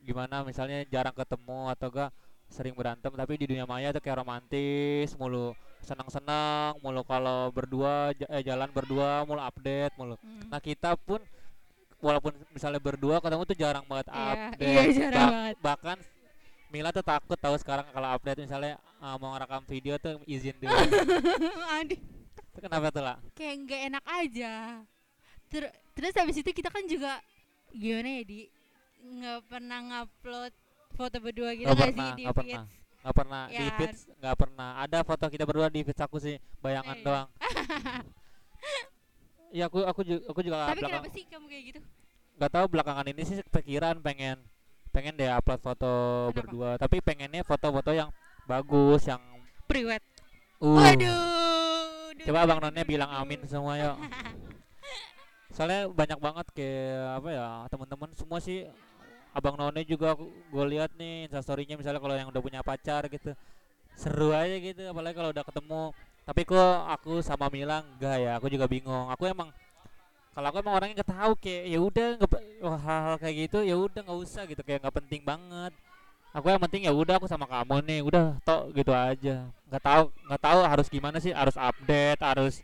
[0.00, 2.10] gimana misalnya jarang ketemu atau enggak
[2.52, 8.44] sering berantem tapi di dunia maya tuh kayak romantis mulu senang-senang mulu kalau berdua eh,
[8.44, 10.20] jalan berdua mulu update mulu.
[10.20, 10.52] Hmm.
[10.52, 11.22] nah kita pun
[12.02, 15.54] walaupun misalnya berdua ketemu tuh jarang banget Iya, update iya, jarang Bah- banget.
[15.62, 15.98] bahkan
[16.68, 20.72] Mila tuh takut tahu sekarang kalau update misalnya uh, mau ngerekam video tuh izin dulu
[21.78, 24.52] Aduh, itu kenapa tuh lah kayak nggak enak aja.
[25.46, 27.20] Ter- terus habis itu kita kan juga
[27.70, 28.40] gimana ya di
[29.02, 30.52] nggak pernah ngupload
[30.92, 32.34] foto berdua gitu nggak pernah sih di feed?
[32.34, 32.64] pernah
[33.02, 33.74] nggak pernah di Ya.
[33.74, 37.04] feeds nggak pernah ada foto kita berdua di feeds aku sih bayangan Iya.
[37.04, 37.28] doang
[39.52, 41.80] Iya aku aku juga aku juga Tapi belakang kenapa sih kamu kayak gitu?
[42.32, 44.40] nggak tahu belakangan ini sih pikiran pengen
[44.88, 46.36] pengen deh upload foto Kenapa?
[46.40, 48.08] berdua tapi pengennya foto-foto yang
[48.48, 49.20] bagus yang
[49.68, 50.00] Priwet.
[50.58, 50.96] uh Waduh.
[52.16, 53.96] duh, coba abang duh, nonnya bilang amin semua yuk
[55.54, 58.64] soalnya banyak banget kayak apa ya teman-teman semua sih
[59.32, 63.36] abang none juga gue lihat nih instastorynya misalnya kalau yang udah punya pacar gitu
[63.92, 65.82] seru aja gitu apalagi kalau udah ketemu
[66.22, 68.38] tapi kok aku sama Mila enggak ya?
[68.38, 69.10] Aku juga bingung.
[69.10, 69.50] Aku emang
[70.32, 72.08] kalau aku emang orangnya nggak tahu kayak ya udah
[72.80, 75.72] hal-hal kayak gitu ya udah nggak usah gitu kayak nggak penting banget.
[76.32, 79.50] Aku yang penting ya udah aku sama kamu nih udah tok gitu aja.
[79.68, 82.54] Nggak tahu nggak tahu harus gimana sih harus update harus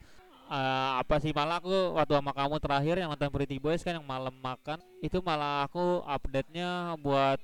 [0.49, 1.35] eh, apa sih.
[1.37, 5.21] Malah aku waktu sama kamu terakhir yang nonton Pretty Boys kan yang malam makan itu
[5.21, 7.37] malah aku update nya buat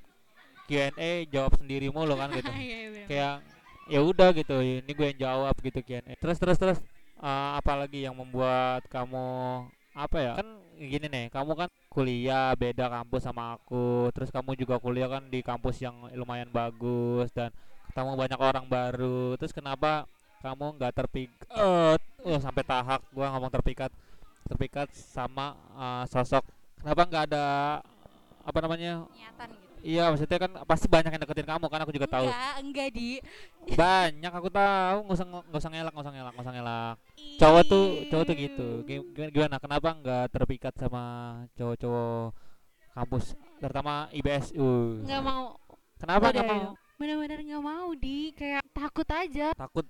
[0.65, 2.49] Q&A jawab sendiri mulu kan gitu.
[2.55, 3.05] Iya, iya, bener.
[3.05, 3.35] kayak
[3.85, 6.79] ya udah gitu ini gue yang jawab gitu Q&A terus terus terus
[7.21, 9.25] eh, apalagi yang membuat kamu
[9.95, 14.75] apa ya kan gini nih kamu kan kuliah beda kampus sama aku terus kamu juga
[14.81, 17.53] kuliah kan di kampus yang lumayan bagus dan
[17.87, 20.03] ketemu banyak orang baru terus kenapa
[20.43, 21.47] kamu nggak terpikat?
[22.21, 23.89] Oh sampai tahap gua ngomong terpikat
[24.45, 26.45] terpikat sama eh, sosok.
[26.83, 27.45] Kenapa nggak ada
[28.45, 32.09] apa namanya niatan gitu iya maksudnya kan pasti banyak yang deketin kamu kan aku juga
[32.09, 32.25] tahu.
[32.25, 33.09] Enggak enggak di.
[33.77, 34.97] Banyak aku tahu.
[35.05, 36.95] Nggak usah nggak usah ngelak nggak usah ngelak nggak usah ngelak.
[37.37, 38.67] Cowok tuh cowok tuh gitu.
[38.89, 39.55] Gi- gimana, gimana?
[39.61, 41.03] Kenapa nggak terpikat sama
[41.53, 42.25] cowok-cowok
[42.95, 43.25] kampus
[43.61, 45.05] terutama IBS uh.
[45.05, 45.43] Nggak mau.
[46.01, 46.73] Kenapa nggak mau?
[46.97, 48.33] Bener-bener nggak mau di.
[48.33, 49.53] Kayak takut aja.
[49.53, 49.85] Takut?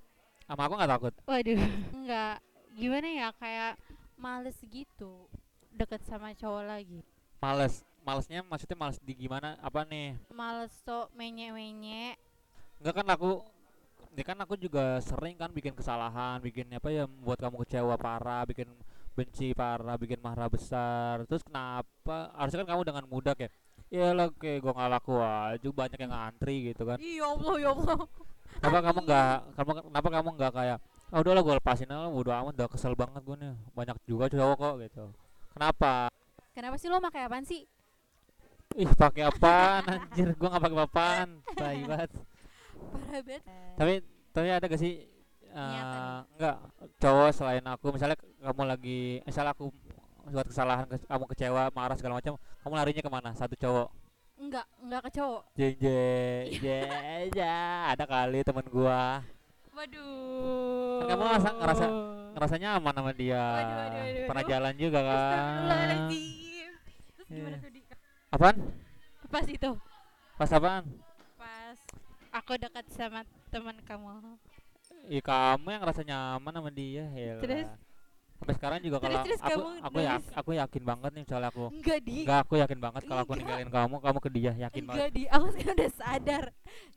[0.45, 1.13] Sama aku nggak takut?
[1.25, 1.59] Waduh.
[2.05, 2.35] Nggak.
[2.75, 3.27] Gimana ya?
[3.39, 3.71] Kayak
[4.19, 5.31] males gitu.
[5.71, 7.01] Deket sama cowok lagi.
[7.41, 9.57] Males malesnya maksudnya males di gimana?
[9.65, 10.13] Apa nih?
[10.29, 12.13] Males sok menye-menye.
[12.77, 13.41] Enggak kan aku
[14.15, 18.47] ya kan aku juga sering kan bikin kesalahan bikin apa ya membuat kamu kecewa parah
[18.47, 18.69] bikin
[19.17, 21.25] benci parah bikin marah besar.
[21.25, 22.29] Terus kenapa?
[22.37, 23.51] Harusnya kan kamu dengan mudah kayak
[23.89, 26.97] ya lah kayak gue ngalah laku aja banyak yang ngantri gitu kan.
[27.01, 27.99] Iya allah ya allah.
[28.61, 30.77] Kenapa kamu nggak kamu kenapa kamu nggak kayak
[31.13, 33.53] oh udahlah gue lepasin aja udah amat udah kesel banget gue nih.
[33.73, 35.05] Banyak juga cowok kok gitu.
[35.57, 36.13] Kenapa?
[36.55, 37.67] Kenapa sih lo pakai apaan sih
[38.75, 40.35] ih pakai apaan anjir?
[40.35, 41.27] Gue nggak pakai apaan.
[41.55, 42.11] Tai banget.
[42.75, 43.43] Parah banget.
[43.75, 43.93] Tapi
[44.29, 45.07] tapi ada gak sih
[45.47, 46.27] eh, Niatan.
[46.35, 46.55] enggak
[46.99, 47.87] cowok selain aku?
[47.95, 49.71] Misalnya kamu lagi misalnya aku
[50.25, 53.29] buat kesalahan ke- kamu kecewa marah segala macam kamu larinya ke mana?
[53.31, 53.87] Satu cowok?
[54.35, 55.43] Enggak enggak ke cowok.
[55.55, 56.45] Jeng jeng
[57.31, 59.23] jeng ada kali temen gua.
[59.71, 60.99] Waduh.
[60.99, 61.85] Kan kamu ngerasa ngerasa
[62.35, 63.39] ngerasa nyaman sama dia?
[63.39, 64.51] Waduh, waduh, waduh, pernah waduh.
[64.51, 65.39] jalan juga kan?
[67.15, 67.81] Terus gimana tuh di
[68.35, 68.57] apaan?
[69.31, 69.71] Pas itu.
[70.35, 70.83] Pas apaan?
[71.39, 71.79] Pas
[72.35, 74.35] aku dekat sama teman kamu.
[75.07, 77.69] Ih kamu yang ngerasa nyaman sama dia ya Terus?
[78.35, 81.63] sampai sekarang juga kalau terus aku kamu aku ya aku yakin banget nih misalnya aku
[81.71, 82.17] enggak di.
[82.27, 84.97] Enggak, aku yakin banget kalau aku ninggalin kamu, kamu ke dia, yakin banget.
[84.99, 85.23] enggak di.
[85.31, 86.43] Aku sekarang udah sadar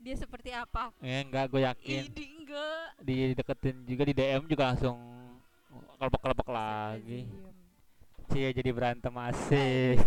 [0.03, 0.83] dia seperti apa.
[0.99, 2.01] Eh, enggak, gue yakin.
[2.11, 2.85] Idi enggak.
[2.99, 4.97] Di deketin juga di DM juga langsung
[5.95, 7.19] kelepek-kelepek lagi.
[8.29, 9.97] Cie jadi berantem asik.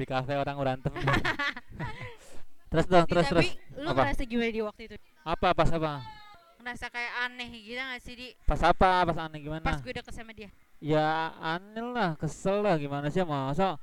[0.00, 0.92] Di kafe orang berantem.
[2.70, 3.48] terus dong, terus tapi terus.
[3.76, 4.02] lu Apa?
[4.06, 5.92] ngerasa gimana di waktu itu Apa pas apa?
[6.60, 8.90] ngerasa kayak aneh gitu gak sih di Pas apa?
[9.04, 9.64] Pas aneh gimana?
[9.64, 13.76] pas gue deket sama dia Ya aneh lah, kesel lah gimana sih masa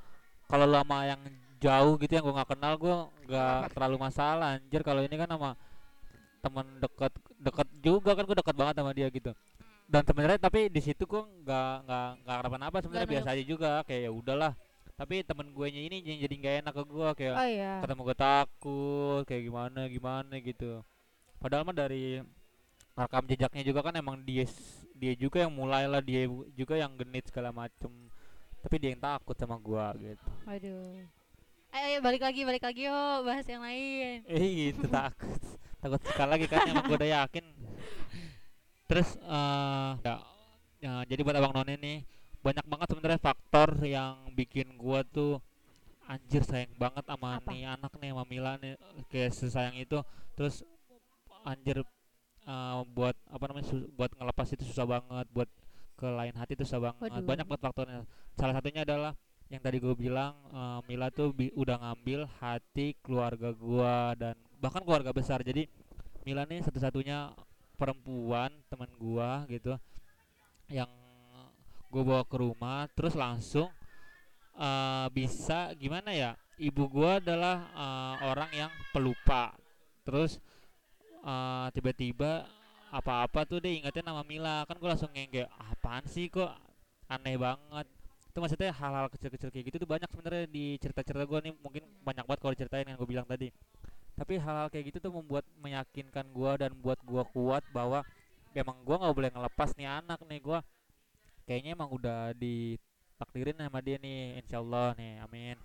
[0.47, 1.21] kalau lu sama yang
[1.57, 5.51] jauh gitu yang gua nggak kenal gua nggak terlalu masalah anjir kalau ini kan sama
[6.39, 9.31] temen deket deket juga kan gua deket banget sama dia gitu
[9.85, 13.69] dan sebenarnya tapi di situ gua nggak nggak nggak kenapa-napa sebenarnya Nggak biasa aja juga
[13.83, 14.53] kayak ya udahlah
[14.97, 17.85] tapi temen gue nya ini jadi nggak enak ke gua kayak oh iya.
[17.85, 20.81] ketemu gue takut kayak gimana gimana gitu.
[21.37, 22.17] Padahal mah dari
[22.97, 24.49] rekam jejaknya juga kan emang dia
[24.97, 26.25] dia juga yang mulai lah dia
[26.57, 27.93] juga yang genit segala macem.
[28.65, 30.25] Tapi dia yang takut sama gua gitu.
[30.49, 31.05] Waduh.
[31.77, 34.25] Ayo, ayo balik lagi, balik lagi yuk bahas yang lain.
[34.25, 35.41] eh gitu takut.
[35.77, 37.45] Takut sekali lagi kan emang gua udah yakin.
[38.89, 40.15] Terus eh ya,
[40.81, 42.16] ya, jadi buat abang none nih
[42.47, 45.43] banyak banget sebenarnya faktor yang bikin gua tuh
[46.07, 47.51] anjir sayang banget sama Apa?
[47.51, 48.79] nih anak nih sama Mila nih
[49.11, 49.99] kayak sesayang itu
[50.39, 50.63] terus
[51.43, 51.83] anjir
[52.47, 53.67] eh, buat apa namanya
[53.99, 55.49] buat ngelepas itu susah banget buat
[55.99, 57.27] ke lain hati itu susah banget Waduh.
[57.27, 57.99] banyak banget faktornya
[58.39, 59.11] salah satunya adalah
[59.51, 64.87] yang tadi gue bilang eh, Mila tuh bi- udah ngambil hati keluarga gua dan bahkan
[64.87, 65.67] keluarga besar jadi
[66.23, 67.35] Mila nih satu-satunya
[67.75, 69.75] perempuan teman gua gitu
[70.71, 70.87] yang
[71.97, 73.73] gue bawa ke rumah terus langsung
[74.53, 79.53] eh, bisa gimana ya ibu gua adalah eh, orang yang pelupa.
[80.05, 80.41] Terus
[81.25, 82.49] eh, tiba-tiba
[82.89, 84.65] apa-apa tuh dia ingetin nama Mila.
[84.65, 86.49] Kan gue langsung kayak apaan sih kok
[87.09, 87.87] aneh banget?
[88.29, 91.53] Itu maksudnya hal-hal kecil-kecil kayak gitu tuh banyak sebenarnya di cerita-cerita gue nih.
[91.61, 93.49] Mungkin banyak banget kalau diceritain yang gue bilang tadi.
[94.17, 98.01] Tapi hal-hal kayak gitu tuh membuat meyakinkan gua dan buat gua kuat bahwa
[98.57, 100.65] emang gua nggak boleh ngelepas nih anak nih gua
[101.47, 105.57] kayaknya emang udah ditakdirin sama dia nih insyaallah nih amin.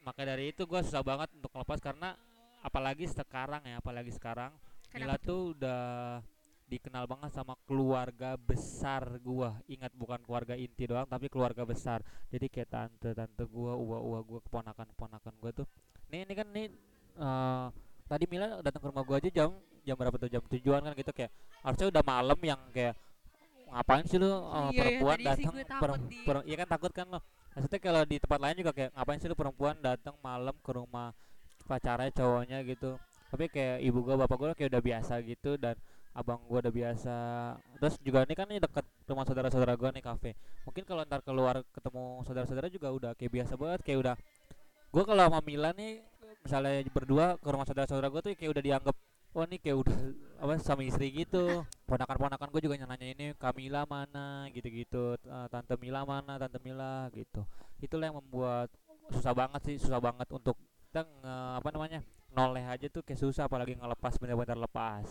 [0.00, 2.16] Maka dari itu gua susah banget untuk ngelepas karena
[2.64, 4.50] apalagi sekarang ya apalagi sekarang
[4.96, 5.84] Mila Kenapa tuh udah
[6.66, 9.60] dikenal banget sama keluarga besar gua.
[9.68, 12.00] Ingat bukan keluarga inti doang tapi keluarga besar.
[12.32, 15.68] Jadi kayak tante tante gua uwa uwa gua keponakan keponakan gua tuh
[16.06, 16.66] nih ini kan nih
[17.18, 17.66] eh,
[18.06, 19.52] tadi Mila datang ke rumah gua aja jam
[19.84, 20.30] jam berapa tuh?
[20.32, 21.12] Jam tujuan kan gitu.
[21.12, 21.30] Kayak
[21.60, 22.96] harusnya udah malam yang kayak
[23.66, 24.38] ngapain sih lu eh, Iya,
[24.70, 27.20] iya, perempuan sih datang perem- di- perem- iya kan takut kan lo.
[27.56, 31.10] Maksudnya kalau di tempat lain juga kayak ngapain sih lu perempuan datang malam ke rumah
[31.64, 32.94] pacarnya cowoknya gitu.
[33.26, 35.74] Tapi kayak ibu gua bapak gua kayak udah biasa gitu dan
[36.14, 37.16] abang gua udah biasa.
[37.80, 40.32] Terus juga ini kan ini deket rumah saudara-saudara gua nih kafe.
[40.64, 44.14] Mungkin kalau ntar keluar ketemu saudara-saudara juga udah kayak biasa banget kayak udah
[44.94, 46.00] gua kalau sama Mila nih
[46.46, 48.96] misalnya berdua ke rumah saudara-saudara gua tuh kayak udah dianggap
[49.36, 49.98] oh ini kayak udah
[50.40, 51.60] apa suami istri gitu.
[51.84, 54.48] Ponakan-ponakan gue juga nanya ini Kamila mana?
[54.48, 55.20] gitu-gitu.
[55.20, 56.40] Eh, tante Mila mana?
[56.40, 57.44] Tante Mila gitu.
[57.84, 58.72] Itulah yang membuat
[59.12, 60.56] susah banget sih susah banget untuk
[60.90, 62.00] nge- apa namanya
[62.32, 65.04] noleh aja tuh kayak susah apalagi ngelepas bener-bener lepas.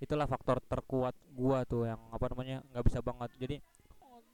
[0.00, 3.30] Itulah faktor terkuat gua tuh yang apa namanya nggak bisa banget.
[3.36, 3.56] Jadi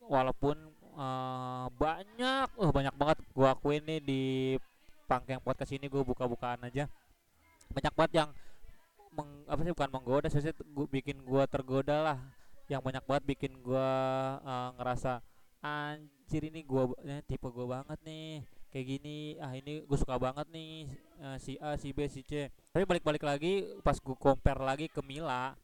[0.07, 0.55] walaupun
[0.95, 4.23] eh, banyak uh, banyak banget gua akuin nih di
[5.11, 6.87] pangkeng podcast ini gua buka-bukaan aja.
[7.75, 8.31] Banyak banget yang
[9.15, 10.43] meng, apa sih bukan menggoda sih
[10.75, 12.19] gua bikin gua tergoda lah.
[12.67, 13.89] Yang banyak banget bikin gua
[14.43, 15.23] eh, ngerasa
[15.65, 18.43] anjir ini gua eh, tipe gua banget nih
[18.75, 20.91] kayak gini ah ini gue suka banget nih
[21.23, 22.51] eh, si A si B si C.
[22.75, 25.55] Tapi balik-balik lagi pas gue compare lagi ke Mila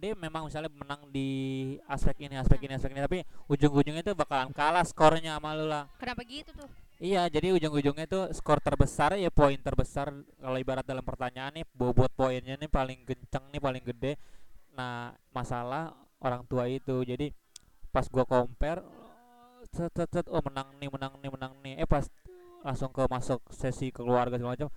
[0.00, 1.28] dia memang misalnya menang di
[1.84, 3.18] aspek ini aspek ini aspek ini tapi
[3.52, 5.84] ujung-ujungnya itu bakalan kalah skornya sama lu lah.
[6.00, 6.70] Kenapa gitu tuh?
[7.00, 12.12] Iya, jadi ujung-ujungnya itu skor terbesar ya poin terbesar kalau ibarat dalam pertanyaan nih bobot
[12.12, 14.20] poinnya nih paling kenceng nih paling gede.
[14.76, 17.00] Nah, masalah orang tua itu.
[17.00, 17.32] Jadi
[17.88, 18.84] pas gua compare
[19.72, 21.74] set, set, set, oh menang nih, menang nih, menang nih.
[21.80, 22.04] Eh pas
[22.60, 24.70] langsung ke masuk sesi keluarga segala macam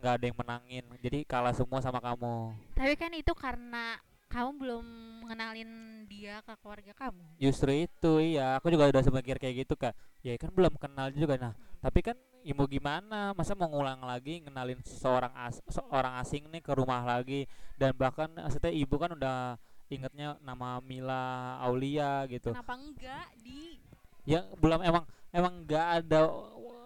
[0.00, 0.84] nggak ada yang menangin.
[1.04, 2.56] Jadi kalah semua sama kamu.
[2.72, 4.00] Tapi kan itu karena
[4.34, 4.86] kamu belum
[5.22, 5.70] mengenalin
[6.10, 7.22] dia ke keluarga kamu.
[7.38, 9.94] Justru itu iya, aku juga udah semikir kayak gitu kak.
[10.26, 11.54] Ya kan belum kenal juga nah.
[11.78, 13.30] Tapi kan ya mau gimana?
[13.38, 17.46] Masa mau ngulang lagi ngenalin seorang as seorang asing nih ke rumah lagi
[17.78, 19.54] dan bahkan maksudnya ibu kan udah
[19.86, 22.50] ingetnya nama Mila Aulia gitu.
[22.50, 23.78] Kenapa enggak di
[24.26, 26.26] Ya belum emang emang nggak ada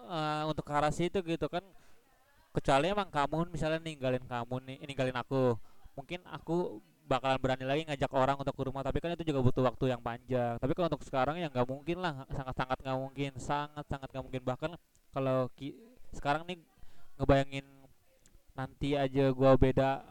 [0.05, 1.65] uh, untuk ke arah situ gitu kan.
[2.53, 5.57] Kecuali emang kamu misalnya ninggalin kamu nih, ninggalin aku.
[5.95, 9.65] Mungkin aku bakalan berani lagi ngajak orang untuk ke rumah tapi kan itu juga butuh
[9.65, 10.61] waktu yang panjang.
[10.61, 14.23] Tapi kalau untuk sekarang ya nggak mungkin lah sangat sangat nggak mungkin sangat sangat nggak
[14.23, 14.41] mungkin.
[14.45, 14.71] Bahkan
[15.09, 15.49] kalau
[16.13, 16.61] sekarang nih
[17.17, 17.65] ngebayangin
[18.53, 20.03] nanti aja gua beda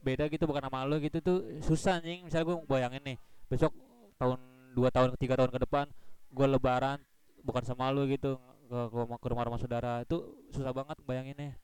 [0.00, 3.18] beda gitu bukan sama lo gitu tuh susah nih misalnya gua bayangin nih
[3.52, 3.72] besok
[4.16, 4.40] tahun
[4.72, 5.86] dua tahun tiga tahun ke depan
[6.32, 6.98] gua lebaran
[7.44, 8.80] bukan sama lo gitu ke,
[9.20, 10.22] ke rumah rumah saudara itu
[10.54, 11.56] susah banget bayanginnya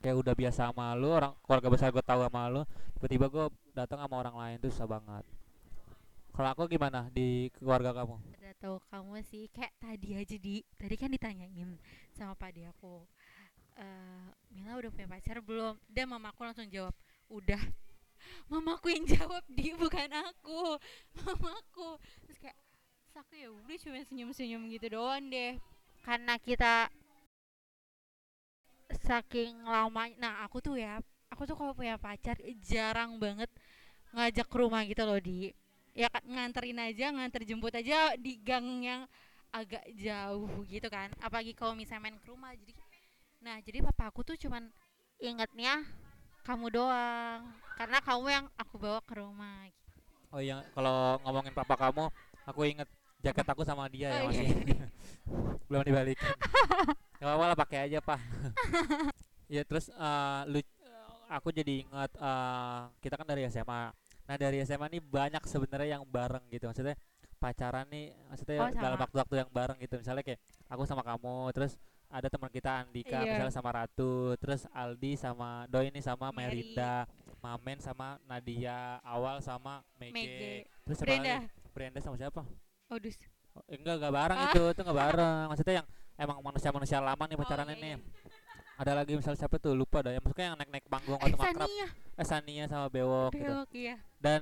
[0.00, 2.62] kayak udah biasa sama lu orang keluarga besar gue tahu sama lu
[2.96, 3.44] tiba-tiba gue
[3.76, 5.24] datang sama orang lain tuh susah banget.
[6.30, 8.16] Kalau aku gimana di keluarga kamu?
[8.16, 11.76] Udah tahu kamu sih kayak tadi aja di tadi kan ditanyain
[12.16, 13.04] sama pak aku
[13.80, 15.78] eh Mila udah punya pacar belum?
[15.86, 16.94] Dan mamaku langsung jawab
[17.30, 17.60] udah.
[18.52, 20.76] Mamaku yang jawab di bukan aku.
[21.24, 25.56] Mamaku terus kayak terus aku ya udah cuma senyum-senyum gitu doang deh.
[26.04, 26.88] Karena kita
[29.06, 30.98] saking lama nah aku tuh ya
[31.30, 33.48] aku tuh kalau punya pacar jarang banget
[34.10, 35.54] ngajak ke rumah gitu loh di.
[35.94, 39.02] Ya kan nganterin aja nganter jemput aja di gang yang
[39.50, 41.10] agak jauh gitu kan.
[41.22, 42.74] Apalagi kalau misalnya main ke rumah jadi
[43.40, 44.68] nah jadi papa aku tuh cuman
[45.16, 45.80] ingetnya
[46.44, 47.48] kamu doang
[47.80, 49.70] karena kamu yang aku bawa ke rumah.
[50.30, 52.04] Oh iya kalau ngomongin papa kamu
[52.46, 52.88] aku inget
[53.20, 54.46] jaket aku sama dia ya Oh, masih
[55.68, 56.22] belum dibalikin
[57.20, 58.20] nggak apa-apa lah pakai aja pak
[59.52, 60.58] ya terus eh, lu
[61.28, 63.92] aku jadi ingat eh, kita kan dari SMA
[64.24, 66.96] nah dari SMA nih banyak sebenarnya yang bareng gitu maksudnya
[67.36, 71.76] pacaran nih maksudnya Oh, dalam waktu-waktu yang bareng gitu misalnya kayak aku sama kamu terus
[72.06, 73.36] ada teman kita Andika Iya.
[73.36, 76.62] misalnya sama Ratu terus Aldi sama Doi ini sama Mary.
[76.66, 77.06] Merinda
[77.40, 80.52] Mamen sama Nadia Awal sama Mege, Mege.
[80.84, 81.36] terus Brenda?
[81.70, 82.42] Brenda sama siapa
[82.88, 83.16] Odus
[83.50, 84.46] Oh, enggak enggak bareng Ah.
[84.48, 85.88] itu itu enggak bareng maksudnya yang
[86.20, 87.98] emang manusia-manusia lama nih pacaran Oh, iya, ini iya.
[88.76, 90.12] ada lagi misalnya siapa tuh lupa dah.
[90.12, 91.68] Yang maksudnya yang naik-naik panggung eh atau makrab.
[91.68, 91.86] Sania.
[92.14, 93.44] Eh Sania sama Bewok gitu.
[93.44, 93.96] Bewok iya.
[94.20, 94.40] Dan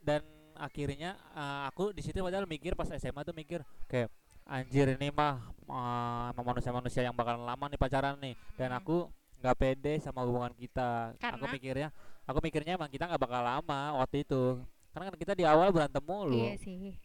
[0.00, 0.22] dan
[0.54, 4.12] akhirnya eh, aku di situ padahal mikir pas SMA tuh mikir kayak
[4.44, 8.34] anjir ini mah eh, emang manusia-manusia yang bakalan lama nih pacaran nih.
[8.60, 8.78] Dan Mm.
[8.84, 8.96] aku
[9.40, 11.12] nggak pede sama hubungan kita.
[11.16, 11.52] Aku Karena?
[11.52, 11.88] mikirnya
[12.24, 14.60] aku mikirnya emang kita nggak bakal lama waktu itu.
[14.92, 16.36] Karena kan kita di awal berantem mulu.
[16.38, 16.96] Iya sih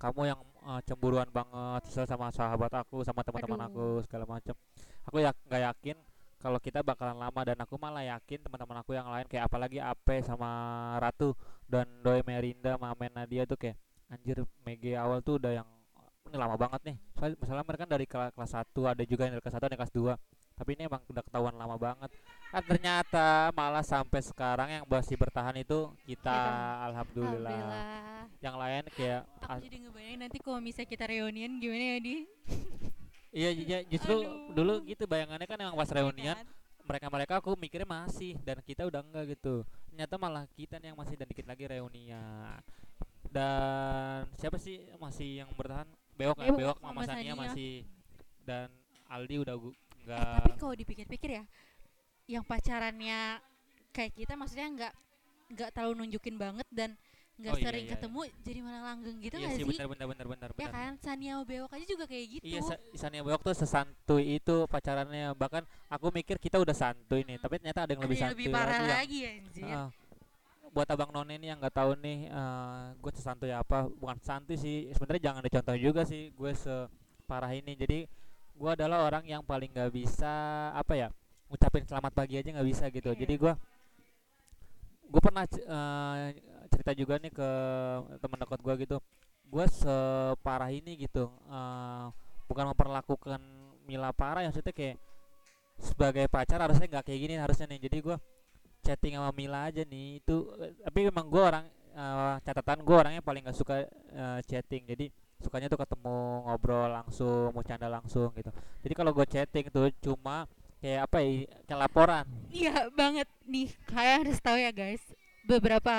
[0.00, 4.56] kamu yang uh, cemburuan banget sama sahabat aku sama teman-teman aku segala macam
[5.04, 5.96] aku ya nggak yakin
[6.40, 10.24] kalau kita bakalan lama dan aku malah yakin teman-teman aku yang lain kayak apalagi Ape
[10.24, 10.48] sama
[10.96, 11.36] Ratu
[11.68, 13.76] dan Doi Merinda Mamen Nadia tuh kayak
[14.08, 15.68] anjir Mege awal tuh udah yang
[16.30, 19.34] ini lama banget nih soalnya misalnya mereka kan dari kela- kelas 1 ada juga yang
[19.36, 20.16] dari kelas 1 ada kelas 2
[20.60, 22.10] tapi ini emang udah ketahuan lama banget
[22.52, 26.84] kan ternyata malah sampai sekarang yang masih bertahan itu kita Kita.
[26.88, 27.52] alhamdulillah.
[27.52, 28.09] Alhamdulillah.
[28.40, 32.16] Yang lain kayak Aku jadi ngebayangin nanti kalau misalnya kita reunian gimana ya di?
[33.30, 34.50] Iya iya, justru Aduh.
[34.50, 36.34] dulu gitu bayangannya kan emang pas reunian
[36.82, 39.62] mereka-mereka aku mikirnya masih dan kita udah enggak gitu.
[39.86, 42.58] Ternyata malah kita nih yang masih dan dikit lagi reunian.
[43.30, 45.86] Dan siapa sih masih yang bertahan?
[46.18, 47.86] Beok ya Beok Beok sama Mama Sania masih.
[48.42, 48.66] Dan
[49.06, 51.44] Aldi udah gu- Eh, enggak tapi kalau dipikir-pikir ya
[52.26, 53.38] yang pacarannya
[53.92, 54.92] kayak kita maksudnya nggak
[55.54, 56.98] nggak terlalu nunjukin banget dan
[57.40, 57.96] nggak Oh, iya, sering iya, iya.
[57.96, 61.34] ketemu jadi malah langgeng gitu iya nggak sih benar benar benar benar ya kan Sania
[61.40, 65.32] Bewok aja juga kayak gitu Iya, Sa- Sania Beok tuh sesantuy itu pacarannya.
[65.32, 68.44] Bahkan aku mikir kita udah santuy nih, tapi ternyata ada yang Ada lebih yang santuy
[68.44, 68.84] lebih parah lagi.
[68.84, 69.88] yang- lagi anjir Ah,
[70.70, 72.18] buat abang none nih yang nggak tahu nih,
[72.96, 73.88] gue sesantuy apa?
[73.90, 76.30] Bukan santuy sih, sebenarnya jangan dicontoh juga sih.
[76.30, 77.72] Gue separah ini.
[77.74, 77.98] Jadi
[78.54, 80.30] gue adalah orang yang paling nggak bisa
[80.70, 81.08] apa ya,
[81.48, 83.10] ngucapin selamat pagi aja nggak bisa gitu.
[83.10, 83.18] Iya.
[83.18, 83.52] Jadi gue
[85.10, 86.28] gue pernah eh,
[86.70, 87.50] cerita juga nih ke
[88.22, 88.96] teman dekat gue gitu.
[89.50, 91.28] Gue separah ini gitu.
[91.50, 92.06] eh,
[92.46, 93.40] bukan memperlakukan
[93.86, 94.98] Mila parah ya maksudnya kayak
[95.80, 97.80] sebagai pacar harusnya nggak kayak gini harusnya nih.
[97.90, 98.16] Jadi gue
[98.80, 100.36] chatting sama Mila aja nih itu
[100.84, 105.06] tapi memang gue orang eh, catatan gue orangnya paling gak suka eh, chatting jadi
[105.40, 108.52] sukanya tuh ketemu ngobrol langsung mau canda langsung gitu
[108.84, 110.44] jadi kalau gue chatting tuh cuma
[110.80, 111.30] kayak apa ya
[111.68, 115.00] kayak laporan Iya banget nih kalian harus tahu ya guys
[115.50, 115.96] beberapa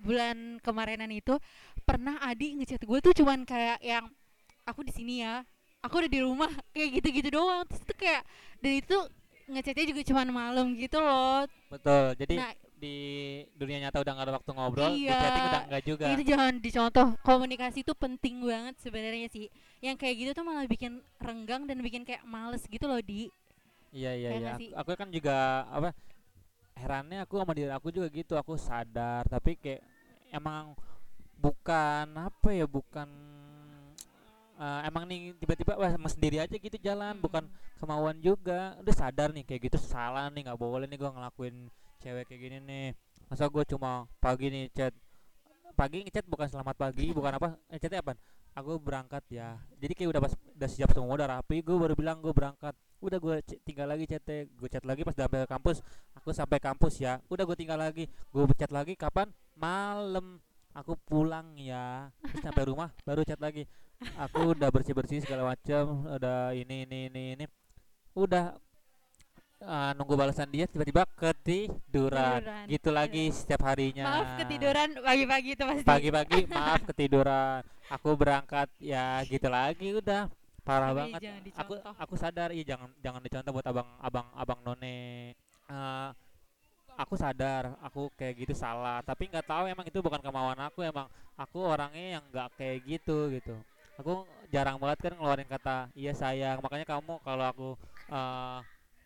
[0.00, 1.36] bulan kemarinan itu
[1.84, 4.06] pernah Adi ngechat gue tuh cuman kayak yang
[4.64, 5.42] aku di sini ya
[5.84, 7.68] aku udah di rumah kayak gitu-gitu doang.
[7.68, 8.22] Terus itu kayak
[8.64, 8.98] dan itu
[9.46, 11.44] ngechatnya juga cuman malam gitu loh.
[11.70, 12.96] Betul jadi nah di
[13.56, 15.16] dunia nyata udah gak ada waktu ngobrol di Iya.
[15.16, 16.04] chatting udah enggak juga.
[16.12, 19.48] itu jangan dicontoh komunikasi itu penting banget sebenarnya sih.
[19.80, 23.32] Yang kayak gitu tuh malah bikin renggang dan bikin kayak males gitu loh di.
[23.96, 24.44] Iya iya Kayak iya.
[24.44, 25.36] nggak aku, aku kan juga
[25.72, 25.88] apa
[26.80, 29.82] herannya aku sama diri aku juga gitu aku sadar tapi kayak
[30.32, 30.76] emang
[31.40, 33.08] bukan apa ya bukan
[34.56, 37.54] eh, emang nih tiba-tiba wah emang sendiri aja gitu jalan bukan Hmm.
[37.80, 38.76] kemauan juga.
[38.80, 41.68] Udah sadar nih kayak gitu salah nih nggak boleh nih gua ngelakuin
[42.00, 42.86] cewek kayak gini nih.
[43.28, 44.94] Masa gue cuma pagi nih chat
[45.76, 48.16] pagi ngechat bukan selamat pagi bukan apa eh, chatnya apa
[48.56, 49.60] aku berangkat ya.
[49.76, 52.72] Jadi kayak udah pas udah siap semua udah rapi gue baru bilang gue berangkat.
[53.04, 54.48] Udah gue tinggal lagi chatnya.
[54.56, 55.76] Gue chat lagi pas udah sampai kampus.
[56.16, 57.20] Aku sampai kampus ya.
[57.28, 58.08] Udah gue tinggal lagi.
[58.32, 59.28] Gue chat lagi kapan?
[59.52, 60.40] Malam.
[60.72, 62.08] Aku pulang ya.
[62.24, 63.68] Terus sampai rumah baru chat lagi.
[64.16, 67.44] Aku udah bersih bersih segala macam udah ini ini ini ini.
[68.16, 68.56] Udah
[69.60, 72.40] ah, nunggu balasan dia tiba-tiba ketiduran.
[72.40, 74.04] Tiduran, gitu lagi setiap harinya.
[74.04, 75.84] Maaf ketiduran pagi-pagi itu pasti.
[75.84, 80.26] Pagi-pagi maaf ketiduran aku berangkat ya gitu lagi udah.
[80.66, 81.54] Parah Tapi banget.
[81.54, 85.30] aku aku sadar iya jangan jangan dicontoh buat abang abang abang none.
[85.66, 86.08] Eh,
[86.98, 88.98] aku sadar aku kayak gitu salah.
[89.06, 91.06] Tapi nggak tahu emang itu bukan kemauan aku emang
[91.38, 93.54] aku orangnya yang nggak kayak gitu gitu.
[93.96, 96.58] Aku jarang banget kan ngeluarin kata iya sayang.
[96.58, 97.68] Makanya kamu kalau aku
[98.10, 98.58] eh,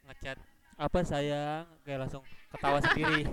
[0.08, 0.40] ngechat
[0.80, 1.68] apa sayang?
[1.84, 3.28] Kayak langsung ketawa sendiri.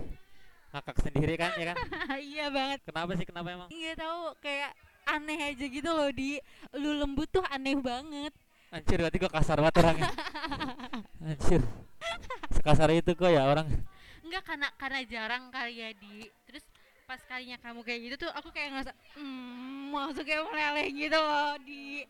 [0.68, 1.78] Ngakak sendiri kan ya kan?
[2.20, 2.80] Iya banget.
[2.84, 3.70] Kenapa sih kenapa emang?
[3.72, 4.76] Nggak tahu kayak
[5.08, 6.38] aneh aja gitu loh di.
[6.76, 8.34] Lu lembut tuh aneh banget.
[8.68, 10.12] Anjir berarti gua kasar banget orangnya.
[11.32, 11.62] Anjir.
[12.52, 13.68] Sekasar itu kok ya orang.
[14.28, 16.28] Enggak karena karena jarang kali ya di.
[16.44, 16.64] Terus
[17.08, 21.56] pas kalinya kamu kayak gitu tuh aku kayak ngerasa hmm masuk kayak meleleh gitu loh
[21.64, 22.04] di.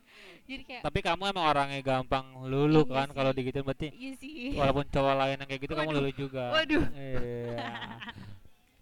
[0.49, 4.57] Jadi kayak Tapi kamu emang orangnya gampang lulu Iya kan kalau digituin berarti iya sih.
[4.57, 6.43] Walaupun cowok lain yang kayak gitu kamu Waduh, lulu juga.
[6.49, 6.83] Waduh.
[6.97, 8.17] Iya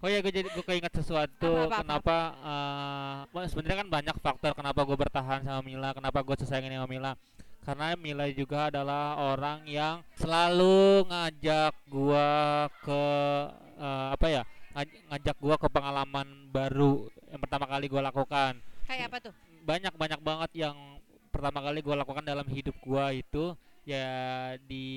[0.06, 1.50] Oh ya gue jadi gue keinget sesuatu.
[1.50, 1.82] Apa, apa, apa?
[1.82, 6.70] kenapa eh, wah, sebenarnya kan banyak faktor kenapa gue bertahan sama Mila kenapa gue sesayang
[6.70, 7.12] ini sama Mila.
[7.65, 12.30] Karena Mila juga adalah orang yang selalu ngajak gua
[12.86, 13.04] ke
[13.82, 14.44] eh, apa ya
[14.78, 18.62] ngaj- ngajak gua ke pengalaman baru yang pertama kali gua lakukan.
[18.86, 19.34] Kayak apa tuh?
[19.65, 20.77] Banyak banyak banget yang
[21.34, 24.10] pertama kali gua lakukan dalam hidup gua itu ya
[24.65, 24.88] di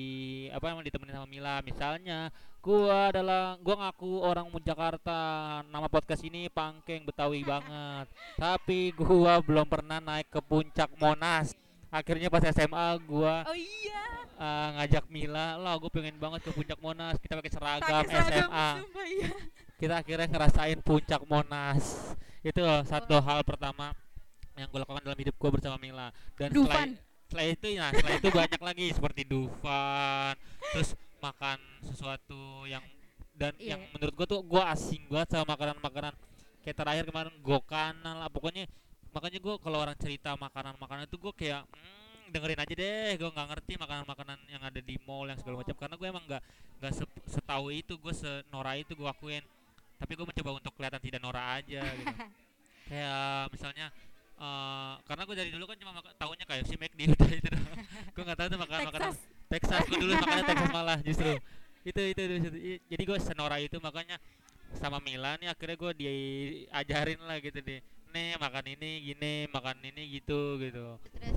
[0.49, 1.61] apa yang ditemenin sama Mila.
[1.61, 5.19] Misalnya gua adalah gua ngaku orang Jakarta
[5.69, 8.09] nama podcast ini Pangkeng Betawi banget.
[8.35, 11.53] Tapi gua belum pernah naik ke puncak Monas.
[11.89, 14.05] Akhirnya pas SMA gua oh iya.
[14.37, 17.17] eh, ngajak Mila lah gue pengen banget ke puncak Monas.
[17.21, 19.31] Kita pakai seragam pakai seragam SMA sumpah iya.
[19.79, 22.13] Kita akhirnya ngerasain puncak Monas.
[22.45, 23.93] Itu loh satu hal pertama
[24.53, 26.13] yang gue lakukan dalam hidup gue bersama Mila.
[26.37, 27.08] Dan Dufan.
[27.29, 30.33] Setelah itu ya setelah itu banyak lagi seperti Dufan
[30.73, 32.81] terus makan sesuatu yang
[33.37, 33.77] dan Iya.
[33.77, 36.11] yang menurut gua tuh gua asing banget sama makanan-makanan.
[36.59, 38.67] Kayak terakhir kemarin gokanan lah pokoknya
[39.13, 43.47] makanya gua kalau orang cerita makanan-makanan itu gua kayak "Hmm, dengerin aja deh gua nggak
[43.55, 45.75] ngerti makanan-makanan yang ada di mall yang segala macam.
[45.77, 46.43] Karena gue emang nggak
[46.81, 49.43] nggak se- setahu itu gue senora itu gue akuin.
[49.99, 52.15] Tapi gue mencoba untuk kelihatan tidak norak aja gitu.
[52.89, 53.87] Kayak misalnya
[54.39, 57.67] eh karena gue dari dulu kan cuma taunya kayak si McD udah itu doang.
[58.15, 59.11] Gue nggak tahu tuh makanan makanan
[59.51, 59.81] Texas.
[59.91, 61.31] Gue dulu makannya Texas malah justru.
[61.83, 62.49] Itu itu, itu, itu.
[62.87, 64.15] Jadi gue senora itu makanya
[64.79, 70.01] sama Mila nih akhirnya gue diajarin lah gitu deh nih makan ini gini makan ini
[70.15, 70.97] gitu gitu.
[71.03, 71.35] Terus?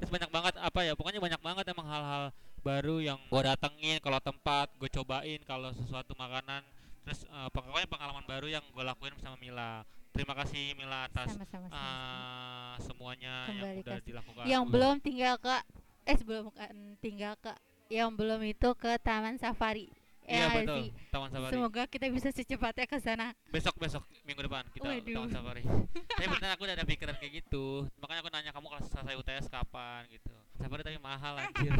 [0.00, 2.24] Terus banyak banget apa ya pokoknya banyak banget emang hal-hal
[2.60, 6.64] baru yang gue datengin kalau tempat gue cobain kalau sesuatu makanan.
[7.06, 9.84] Terus eh, pokoknya pengalaman baru yang gue lakuin sama Mila
[10.20, 11.72] terima kasih Mila atas sama-sama sama.
[11.72, 14.06] eh, semuanya yang Kembali udah kasih.
[14.06, 14.44] dilakukan.
[14.44, 15.54] Yang belum tinggal ke
[16.02, 17.52] eh sebelum bukan tinggal ke
[17.88, 19.88] yang belum itu ke Taman Safari.
[20.22, 20.76] Iya Ya nggak betul.
[20.76, 20.88] sih?
[21.10, 21.52] Taman Safari.
[21.52, 23.26] Semoga kita bisa secepatnya ke sana.
[23.48, 25.14] Besok besok minggu depan kita Waduh.
[25.16, 25.62] taman safari.
[26.12, 27.64] Tapi bener aku udah ada pikiran kayak gitu.
[27.98, 30.04] Makanya aku nanya kamu kalau selesai UTS kapan?
[30.06, 30.30] gitu.
[30.54, 31.72] Safari tapi mahal anjir.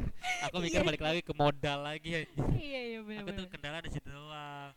[0.46, 0.86] Aku mikir Iya.
[0.86, 2.46] balik lagi ke modal lagi anjir.
[2.54, 4.70] Iya iya aku tuh kendala di situ doang.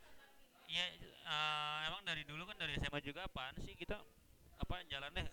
[0.67, 0.85] Ya
[1.23, 3.97] eh, emang dari dulu kan dari SMA juga apaan sih kita
[4.57, 5.27] apa jalan deh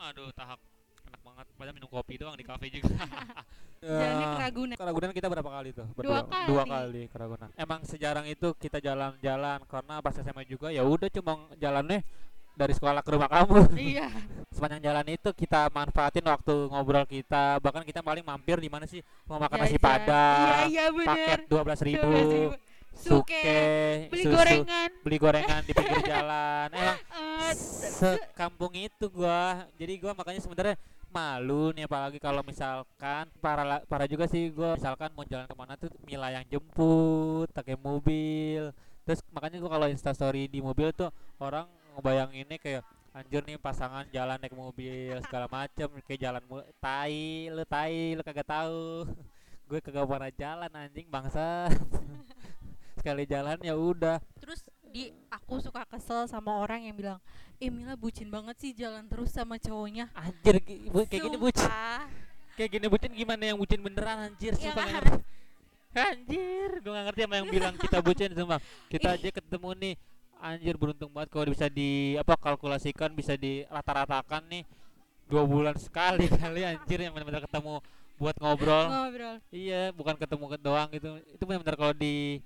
[0.00, 0.58] aduh tahap
[1.02, 2.88] enak banget padahal minum kopi doang di kafe juga
[3.82, 5.86] jalannya ke Ragunan ke Ragunan kita berapa kali tuh?
[5.98, 6.46] Dua Berdua.
[6.46, 6.70] Dua kali.
[6.70, 7.48] kali ke Ragunan.
[7.58, 12.06] Emang sejarang itu kita jalan-jalan karena pas SMA juga ya udah cuma jalannya
[12.54, 13.74] dari sekolah ke rumah kamu.
[13.74, 14.06] iya
[14.54, 17.58] Sepanjang jalan itu kita manfaatin waktu ngobrol kita.
[17.58, 19.02] Bahkan kita paling mampir di mana sih?
[19.26, 19.82] Mau makan nasi Jajan.
[19.82, 20.46] padang.
[20.46, 22.06] iya iya Paket benar dua belas ribu.
[22.54, 22.71] 12.000.
[22.92, 24.90] Suke, susu, beli gorengan.
[25.02, 26.68] beli gorengan di pinggir jalan.
[26.70, 26.98] Emang
[27.42, 27.52] Eh,
[27.98, 29.66] sekampung itu gua.
[29.76, 30.76] Jadi gua makanya sebenarnya
[31.12, 34.78] malu nih apalagi kalau misalkan para para juga sih gua.
[34.78, 38.70] Misalkan mau jalan ke mana tuh Mila yang jemput pakai mobil.
[39.02, 41.10] Terus makanya gua kalau instastory di mobil tuh
[41.42, 41.66] orang
[41.98, 42.82] ngebayanginnya kayak
[43.12, 45.88] anjir nih pasangan jalan naik mobil segala macem.
[46.06, 46.42] Kayak jalan
[46.78, 49.04] tai lu tai lu kagak tahu.
[49.68, 51.64] Gue kagak pernah jalan anjing bangsa
[53.02, 54.22] sekali jalan ya udah.
[54.38, 54.62] Terus
[54.94, 57.18] di aku suka kesel sama orang yang bilang
[57.58, 60.06] eh Mila bucin banget sih jalan terus sama cowoknya.
[60.14, 61.66] Anjir bu- kayak gini bucin.
[62.54, 64.54] Kayak gini bucin gimana yang bucin beneran anjir?
[64.54, 64.86] Ya kan?
[64.86, 65.20] ngerti
[65.92, 68.60] anjir gue gak ngerti sama yang bilang kita bucin sumpah.
[68.86, 69.94] Kita aja ketemu nih.
[70.42, 74.62] Anjir beruntung banget kalau bisa di apa kalkulasikan bisa di rata-ratakan nih.
[75.26, 77.82] Dua bulan sekali kali anjir yang benar-benar ketemu
[78.20, 78.86] buat ngobrol.
[78.86, 79.36] Ngobrol.
[79.50, 81.08] Iya bukan ketemu ke doang gitu.
[81.32, 82.38] Itu benar-benar kalau di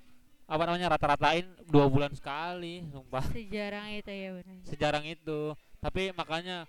[0.47, 3.23] apa namanya rata-ratain dua bulan sekali sumpah.
[3.35, 5.39] Sejarang itu ya benar sejarang itu.
[5.83, 6.63] Tapi makanya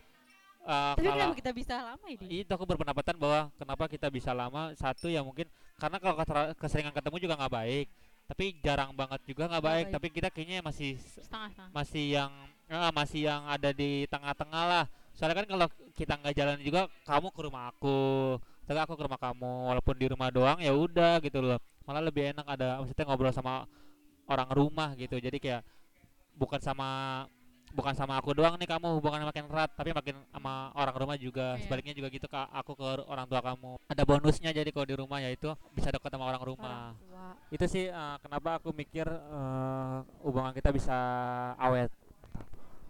[0.67, 2.43] eh, tapi kalau kenapa kita bisa lama Di?
[2.43, 5.47] itu aku berpendapatan bahwa kenapa kita bisa lama satu ya mungkin
[5.79, 6.19] karena kalau
[6.59, 7.87] keseringan ketemu juga nggak baik.
[8.29, 9.95] Tapi jarang banget juga nggak baik, baik.
[9.95, 11.71] tapi kita kayaknya masih setengah-setengah.
[11.71, 12.31] masih yang
[12.67, 14.85] eh, masih yang ada di tengah-tengah lah.
[15.15, 18.37] Soalnya kan kalau kita nggak jalan juga kamu ke rumah aku.
[18.69, 21.57] Tapi aku ke rumah kamu walaupun di rumah doang ya udah gitu loh
[21.89, 23.65] malah lebih enak ada maksudnya ngobrol sama
[24.29, 25.17] orang rumah gitu.
[25.17, 25.65] Jadi kayak
[26.37, 27.25] bukan sama
[27.69, 31.57] bukan sama aku doang nih kamu hubungannya makin erat tapi makin sama orang rumah juga.
[31.57, 31.65] Iya.
[31.65, 32.49] sebaliknya juga gitu kak.
[32.61, 33.81] Aku ke orang tua kamu.
[33.89, 36.93] Ada bonusnya jadi kalau di rumah yaitu bisa dekat sama orang rumah.
[36.93, 40.97] Orang itu sih eh, kenapa aku mikir eh, hubungan kita bisa
[41.57, 41.89] awet.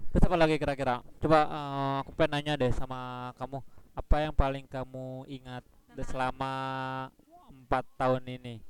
[0.09, 1.07] Terus apa lagi kira-kira?
[1.23, 3.63] Coba eh, aku pengen nanya deh sama kamu.
[3.95, 5.63] Apa yang paling kamu ingat
[6.07, 6.55] selama
[7.51, 8.63] empat tahun ini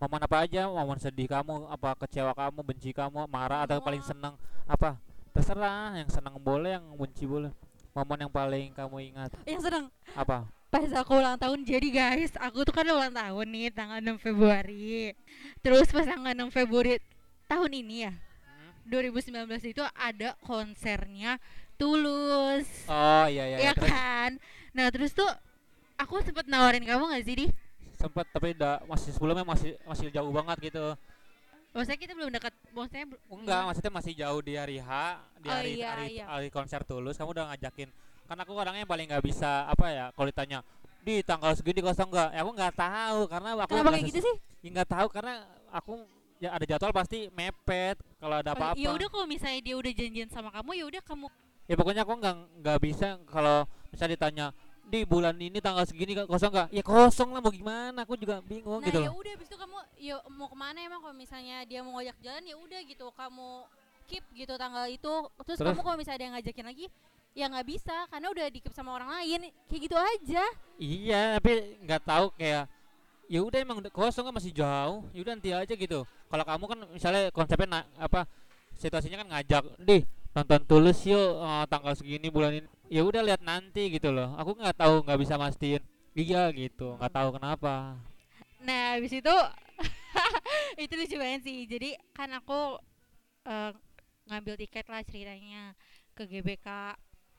[0.00, 0.64] momen apa aja?
[0.66, 4.34] Momen sedih kamu apa kecewa kamu benci kamu marah atau paling seneng?
[4.64, 4.96] Apa?
[5.30, 7.52] Terserah yang seneng boleh yang benci boleh.
[7.92, 9.30] Momen yang paling kamu ingat?
[9.44, 9.84] Yang seneng?
[10.16, 10.48] Apa?
[10.70, 12.32] Pas aku ulang tahun jadi guys.
[12.38, 15.12] Aku tuh kan ulang tahun nih tanggal 6 Februari.
[15.60, 16.98] Terus pas tanggal 6 Februari
[17.46, 18.72] tahun ini ya Hmm?
[18.86, 21.36] 2019 itu ada konsernya
[21.74, 22.66] Tulus.
[22.86, 23.66] Oh iya iya, iya.
[23.70, 23.90] ya Terus?
[23.90, 24.30] kan?
[24.76, 25.26] Nah terus tuh
[25.96, 27.46] aku sempet nawarin kamu gak sih di
[28.00, 30.96] sempet tapi udah masih sebelumnya masih masih jauh banget gitu.
[31.70, 34.90] Maksudnya kita belum dekat maksudnya enggak maksudnya masih jauh di hari H
[35.38, 36.24] di Oh, hari iya, hari, iya.
[36.26, 37.92] hari konser tulus kamu udah ngajakin.
[38.26, 40.64] Karena aku orangnya paling nggak bisa apa ya kalau ditanya
[41.04, 42.30] di tanggal segini kosong nggak?
[42.34, 44.36] Ya aku nggak tahu karena aku kenapa nggak kayak gitu sih?
[44.64, 45.34] Ya nggak tahu karena
[45.70, 45.92] aku
[46.40, 50.28] ya ada jadwal pasti mepet kalau ada apa-apa ya udah kalau misalnya dia udah janjian
[50.32, 51.28] sama kamu ya udah kamu
[51.68, 54.46] ya pokoknya aku nggak nggak bisa kalau misalnya ditanya
[54.90, 56.68] di bulan ini tanggal segini kosong nggak?
[56.74, 58.02] Ya kosong lah mau gimana?
[58.02, 60.98] Aku juga bingung nah gitu ya udah habis itu kamu ya mau ke mana emang?
[60.98, 63.06] Kalau misalnya dia mau ngajak jalan ya udah gitu.
[63.14, 63.48] Kamu
[64.10, 65.14] keep gitu tanggal itu.
[65.46, 65.68] Terus, Terus?
[65.70, 66.86] kamu kalau misalnya dia ngajakin lagi
[67.30, 69.54] ya nggak bisa karena udah di keep sama orang lain.
[69.70, 70.44] Kayak gitu aja.
[70.82, 71.52] Iya, tapi
[71.86, 72.66] nggak tahu kayak
[73.30, 75.06] ya udah emang kosong kan masih jauh.
[75.14, 76.02] Ya udah nanti aja gitu.
[76.02, 78.26] Kalau kamu kan misalnya konsepnya na- apa
[78.74, 83.40] situasinya kan ngajak deh nonton tulus yuk eh, tanggal segini bulan ini ya udah lihat
[83.50, 85.82] nanti gitu loh aku nggak tahu nggak bisa mastiin
[86.18, 87.96] iya gitu nggak tahu kenapa
[88.60, 89.34] Nah, habis itu
[90.84, 91.58] itu lucu banget sih.
[91.64, 92.76] Jadi kan aku
[93.48, 93.72] eh,
[94.28, 95.72] ngambil tiket lah ceritanya
[96.12, 96.68] ke GBK.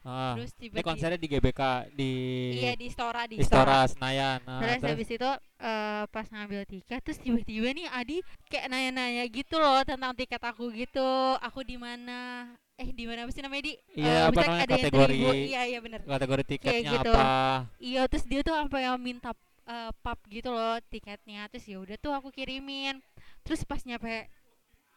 [0.02, 1.62] ah Terus tiba-tiba konsernya di GBK
[1.94, 2.12] di
[2.58, 5.30] iya di Stora di Istora Senayan Nah, Terus terus habis itu
[5.62, 8.18] eh, pas ngambil tiket terus tiba-tiba nih Adi
[8.50, 11.38] kayak nanya-nanya gitu loh tentang tiket aku gitu.
[11.38, 12.50] Aku di mana?
[12.82, 13.30] Eh di mana?
[13.30, 13.74] Apa sih namanya di?
[13.94, 15.16] Iya, Eh, apa namanya, ada yang kategori.
[15.46, 16.00] Iya iya bener.
[16.02, 17.12] kategori tiketnya gitu.
[17.14, 17.26] apa?
[17.78, 19.32] Iya terus dia tuh sampai yang minta
[19.70, 21.46] eh, pub gitu loh tiketnya.
[21.54, 22.98] Terus ya udah tuh aku kirimin.
[23.46, 24.26] Terus pas nyampe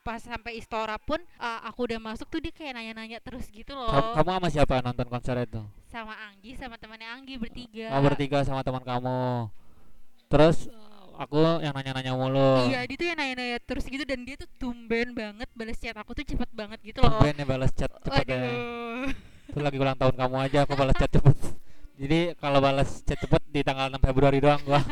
[0.04, 3.92] pas sampai Istora pun eh, aku udah masuk tuh dia kayak nanya-nanya terus gitu loh.
[4.16, 5.60] Kamu sama siapa nonton konser itu?
[5.92, 7.92] Sama Anggi sama temannya Anggi bertiga.
[7.92, 9.52] Kamu bertiga sama teman kamu.
[10.32, 10.72] Terus
[11.18, 12.66] aku yang nanya-nanya mulu.
[12.68, 16.10] Iya dia tuh yang nanya-nanya terus gitu dan dia tuh tumben banget balas chat aku
[16.16, 17.22] tuh cepet banget gitu loh.
[17.22, 18.38] Tumben ya balas chat cepet ya.
[19.50, 21.36] Itu lagi ulang tahun kamu aja aku balas chat cepet.
[22.00, 24.82] Jadi kalau balas chat cepet di tanggal 6 Februari doang gua.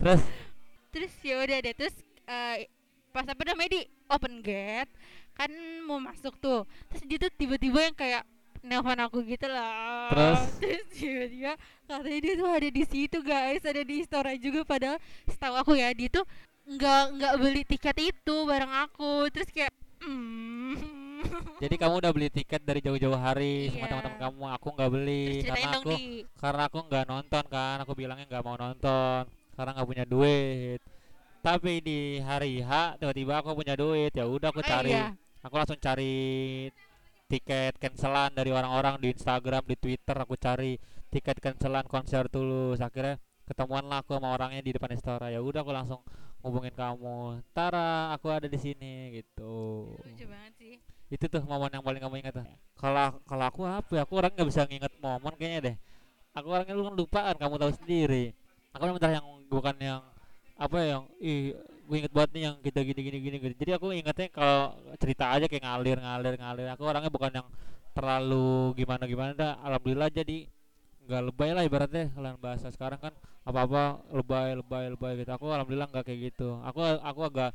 [0.00, 0.22] Terus?
[0.90, 1.94] Terus ya udah deh terus
[2.24, 2.66] eh,
[3.12, 4.90] pas apa namanya di open gate
[5.36, 5.52] kan
[5.84, 6.64] mau masuk tuh.
[6.92, 8.24] Terus dia tuh tiba-tiba yang kayak
[8.60, 10.40] nelfon aku gitu lah Terus?
[10.60, 11.52] terus tiba-tiba
[11.86, 15.90] katanya dia tuh ada di situ guys ada di Istora juga padahal setahu aku ya
[15.96, 16.24] dia tuh
[16.70, 19.72] nggak nggak beli tiket itu bareng aku terus kayak
[20.04, 20.76] mm.
[21.58, 23.88] jadi kamu udah beli tiket dari jauh-jauh hari sama Iya.
[23.90, 26.00] teman-teman kamu Aku nggak beli karena aku di
[26.38, 29.20] karena aku nggak nonton kan Aku bilangnya nggak mau nonton
[29.56, 30.80] karena nggak punya duit
[31.40, 35.16] tapi di hari H tiba-tiba aku punya duit ya udah aku Oh, cari iya.
[35.40, 36.68] aku langsung cari
[37.30, 40.74] tiket cancelan dari orang-orang di Instagram di Twitter aku cari
[41.14, 45.62] tiket cancelan konser tulus akhirnya ketemuan lah aku sama orangnya di depan Istora ya udah
[45.62, 46.02] aku langsung
[46.44, 47.44] hubungin kamu.
[47.52, 49.88] Tara aku ada di sini gitu.
[50.00, 50.74] Lucu banget sih.
[51.10, 52.46] Itu tuh momen yang paling kamu ingat tuh?
[52.78, 54.02] Kalau kalau aku apa ya?
[54.06, 55.76] Aku orang nggak bisa nginget momen kayaknya deh.
[56.36, 58.32] Aku orangnya lu kan lupaan kamu tahu sendiri.
[58.72, 60.02] Aku bener yang bukan yang
[60.60, 61.56] apa ya, yang ih
[61.90, 63.54] gue inget banget nih yang kita gini gini gini gini.
[63.58, 66.66] Jadi aku ingetnya kalau cerita aja kayak ngalir ngalir ngalir.
[66.78, 67.48] Aku orangnya bukan yang
[67.90, 69.58] terlalu gimana gimana dah.
[69.66, 70.46] Alhamdulillah jadi
[71.10, 73.10] nggak lebay lah ibaratnya kalian bahasa sekarang kan.
[73.42, 73.82] Apa apa
[74.14, 75.34] lebay lebay lebay gitu.
[75.34, 76.62] Aku alhamdulillah nggak kayak gitu.
[76.62, 77.50] Aku aku agak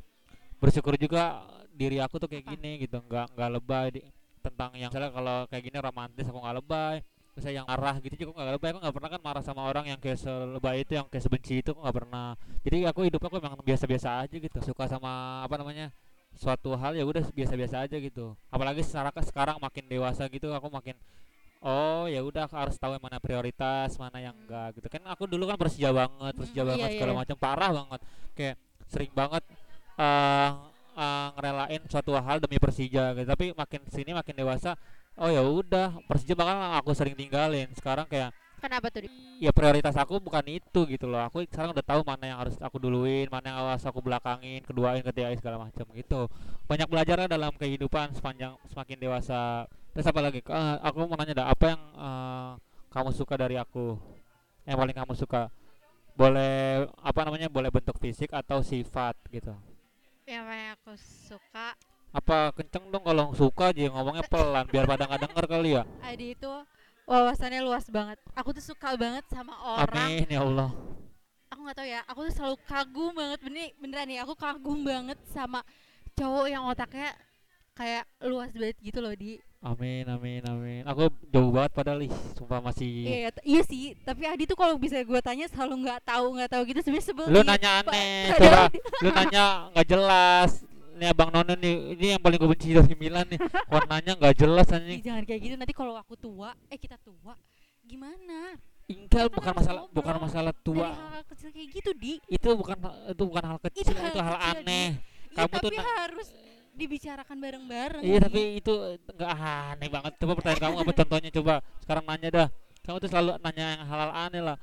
[0.60, 1.40] bersyukur juga
[1.72, 2.52] diri aku tuh kayak Apa?
[2.60, 3.00] gini gitu.
[3.08, 4.00] Nggak nggak lebay di,
[4.44, 6.96] tentang yang misalnya kalau kayak gini romantis aku nggak lebay
[7.36, 10.00] terus yang marah gitu juga nggak lebay aku nggak pernah kan marah sama orang yang
[10.00, 12.28] kayak selebay itu yang kayak sebenci itu aku nggak pernah.
[12.64, 14.58] Jadi aku hidup aku memang biasa-biasa aja gitu.
[14.64, 15.92] Suka sama apa namanya
[16.36, 18.32] suatu hal ya udah biasa-biasa aja gitu.
[18.48, 20.96] Apalagi secara sekarang makin dewasa gitu aku makin
[21.64, 24.86] oh ya udah aku harus tahu yang mana prioritas mana yang enggak gitu.
[24.92, 27.18] Kan aku dulu kan Persija banget Persija Hmm, banget iya, segala iya.
[27.24, 28.00] macam parah banget.
[28.36, 28.56] Kayak
[28.88, 29.42] sering banget
[29.98, 30.50] eh
[30.96, 33.26] eh, ngerelain suatu hal demi Persija gitu.
[33.28, 34.76] Tapi makin sini makin dewasa
[35.16, 37.68] oh ya udah Persija bakal aku sering tinggalin.
[37.72, 39.04] Sekarang kayak kenapa tuh
[39.36, 41.24] ya prioritas aku bukan itu gitu loh.
[41.28, 45.04] Aku sekarang udah tahu mana yang harus aku duluin mana yang harus aku belakangin keduain
[45.04, 46.28] ketigain segala macam gitu.
[46.68, 49.66] Banyak belajar dalam kehidupan sepanjang semakin dewasa.
[49.96, 50.40] Terus apa lagi?
[50.52, 52.50] Ah, aku mau nanya dah apa yang eh,
[52.92, 53.96] kamu suka dari aku?
[54.68, 55.42] Yang paling kamu suka?
[56.16, 59.52] Boleh apa namanya boleh bentuk fisik atau sifat gitu.
[60.24, 61.76] Yang paling aku suka
[62.14, 65.82] apa kenceng dong kalau suka aja ngomongnya pelan biar pada nggak denger kali ya?
[66.00, 66.52] Adi itu
[67.06, 68.18] wawasannya luas banget.
[68.34, 70.08] Aku tuh suka banget sama orang.
[70.08, 70.70] Amin ya Allah.
[71.52, 73.38] Aku nggak tahu ya aku tuh selalu kagum banget.
[73.44, 75.62] Bener beneran nih aku kagum banget sama
[76.16, 77.12] cowok yang otaknya
[77.76, 79.38] kayak luas banget gitu loh di.
[79.60, 80.82] Amin amin amin.
[80.88, 83.92] Aku jauh banget padahal ih sumpah masih iya iya sih.
[84.02, 86.80] Tapi Adi tuh kalau bisa gue tanya selalu nggak tahu nggak tahu gitu.
[86.80, 88.62] Sebenarnya sebel lu nanya aneh coba.
[89.04, 89.44] lu nanya
[89.74, 90.64] nggak jelas
[90.96, 93.38] nih abang Nono nih ini yang paling gue benci dari Milan nih.
[93.70, 95.04] Kau nanya nggak jelas anjing.
[95.04, 95.54] Jangan kayak gitu.
[95.60, 97.36] Nanti kalau aku tua eh kita tua
[97.84, 98.56] gimana?
[98.88, 100.88] Kita bukan masalah bukan ngobrol masalah dari tua.
[100.94, 102.12] hal kecil kayak gitu di.
[102.32, 102.76] Itu bukan
[103.12, 104.58] itu bukan hal kecil hal itu hal kecil, Di.
[104.64, 104.88] aneh.
[104.96, 106.28] Iya, Kamu tuh tapi harus
[106.76, 108.02] dibicarakan bareng-bareng.
[108.02, 108.24] Iya Di.
[108.24, 108.72] tapi itu
[109.12, 110.12] nggak aneh banget.
[110.16, 110.92] Coba pertanyaan kamu apa?
[111.04, 112.48] Contohnya coba sekarang nanya dah.
[112.86, 114.56] Kamu tuh selalu nanya yang hal-hal aneh lah.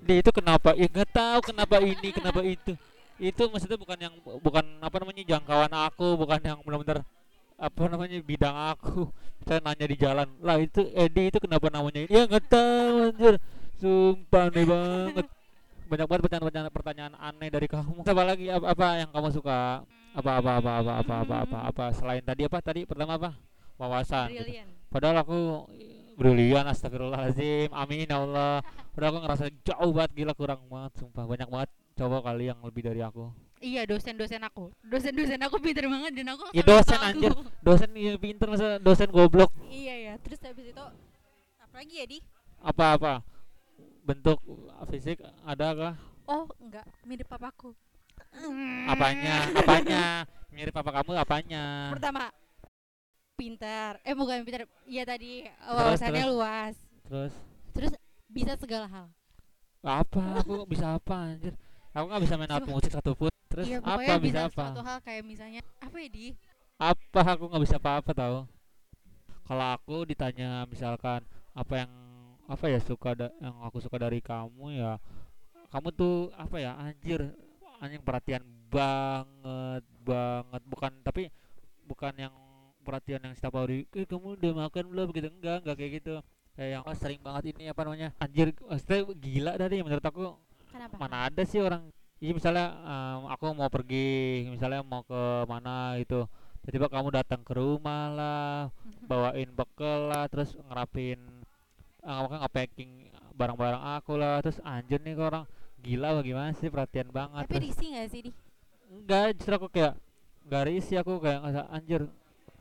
[0.00, 0.76] Di itu kenapa?
[0.76, 2.72] Ya nggak tahu kenapa ini kenapa itu
[3.20, 7.04] itu maksudnya bukan yang bukan apa namanya jangkauan aku bukan yang benar-benar
[7.60, 9.12] apa namanya bidang aku.
[9.44, 12.08] Saya nanya di jalan lah itu Edi itu kenapa namanya?
[12.08, 13.34] Ya nggak tahu anjir.
[13.80, 15.26] Sumpah aneh banget.
[15.88, 18.04] Banyak banget pertanyaan-pertanyaan pertanyaan aneh dari kamu.
[18.04, 18.46] Apa lagi?
[18.48, 19.84] Apa, apa yang kamu suka?
[20.10, 21.84] Apa apa apa apa apa apa apa apa?
[21.96, 22.58] Selain tadi apa?
[22.60, 23.36] Tadi pertama apa?
[23.80, 24.28] Wawasan.
[24.32, 24.64] Gitu.
[24.92, 25.68] Padahal aku
[26.20, 27.72] brilian astagfirullahaladzim.
[27.72, 28.60] Amin ya Allah.
[28.92, 31.24] Padahal aku ngerasa jauh banget gila kurang banget sumpah.
[31.24, 31.70] Banyak banget
[32.00, 33.28] cowok kali yang lebih dari aku.
[33.60, 34.72] Iya dosen-dosen aku.
[34.80, 37.08] Dosen-dosen aku pinter banget dan aku Ya, dosen, tahu.
[37.12, 37.32] anjir.
[37.60, 39.52] dosen yang pinter masa dosen goblok.
[39.68, 40.84] Iya ya terus habis itu
[41.60, 42.18] apa lagi ya di?
[42.64, 43.20] Apa-apa?
[44.00, 44.40] Bentuk
[44.88, 45.94] fisik ada kah?
[46.24, 46.88] Oh enggak.
[47.04, 47.76] Mirip papaku.
[48.88, 49.44] Apanya?
[49.52, 50.04] Apanya?
[50.48, 51.92] Mirip papa kamu apanya?
[51.92, 52.32] Pertama
[53.36, 54.00] pintar.
[54.08, 54.64] Eh bukan pintar.
[54.88, 56.32] Iya tadi wawasannya terus.
[56.32, 56.74] luas.
[57.04, 57.32] Terus?
[57.76, 57.92] Terus
[58.24, 59.06] bisa segala hal.
[59.84, 60.40] Apa?
[60.40, 61.52] Aku bisa apa anjir
[61.90, 64.64] aku nggak bisa main alat musik satu put terus iya apa bisa bisa apa?
[64.70, 66.26] suatu hal kayak misalnya apa ya di?
[66.80, 67.20] Apa?
[67.36, 68.36] Aku nggak bisa apa-apa tahu
[69.50, 71.26] kalau aku ditanya misalkan
[71.58, 71.90] apa yang
[72.46, 75.02] apa ya suka da- yang aku suka dari kamu ya?
[75.74, 77.34] Kamu tuh apa ya anjir
[77.82, 80.62] anjing perhatian banget banget.
[80.70, 81.34] Bukan tapi
[81.82, 82.34] bukan yang
[82.86, 85.06] perhatian yang setiap hari eh kamu udah makan belum?
[85.10, 86.14] Begitu enggak enggak kayak gitu.
[86.54, 88.08] Kayak yang oh, sering banget ini apa namanya.
[88.22, 90.38] Anjir maksudnya gila dari menurut aku
[90.70, 90.94] kenapa?
[90.96, 91.90] Mana ada sih orang
[92.20, 96.28] Iya misalnya em, aku mau pergi misalnya mau ke mana gitu
[96.60, 98.52] tiba-tiba kamu datang ke rumah lah
[99.08, 101.16] bawain bekal lah terus ngerapin
[102.04, 105.48] uh, nge-packing barang-barang aku lah terus anjir nih orang
[105.80, 108.30] gila apa gimana sih perhatian banget tapi terus risih nggak sih di?
[108.92, 109.94] Enggak justru aku kayak
[110.44, 111.40] nggak risih aku kayak
[111.72, 112.02] anjir.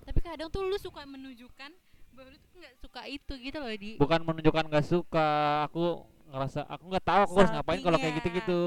[0.07, 1.71] Tapi kadang tuh lu suka menunjukkan
[2.15, 3.91] bahwa lu tuh nggak suka itu gitu loh di.
[3.99, 5.27] Bukan menunjukkan nggak suka
[5.67, 8.59] aku ngerasa aku nggak tahu aku harus ngapain kalau kayak gitu-gitu.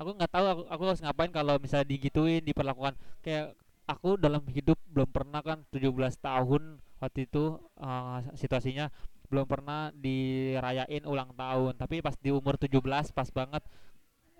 [0.00, 2.96] aku nggak tahu aku, aku harus ngapain kalau misalnya digituin diperlakukan.
[3.20, 3.52] Kayak
[3.84, 5.92] aku dalam hidup belum pernah kan 17
[6.22, 8.88] tahun waktu itu uh, situasinya
[9.30, 11.76] belum pernah dirayain ulang tahun.
[11.76, 12.80] Tapi pas di umur 17
[13.12, 13.62] pas banget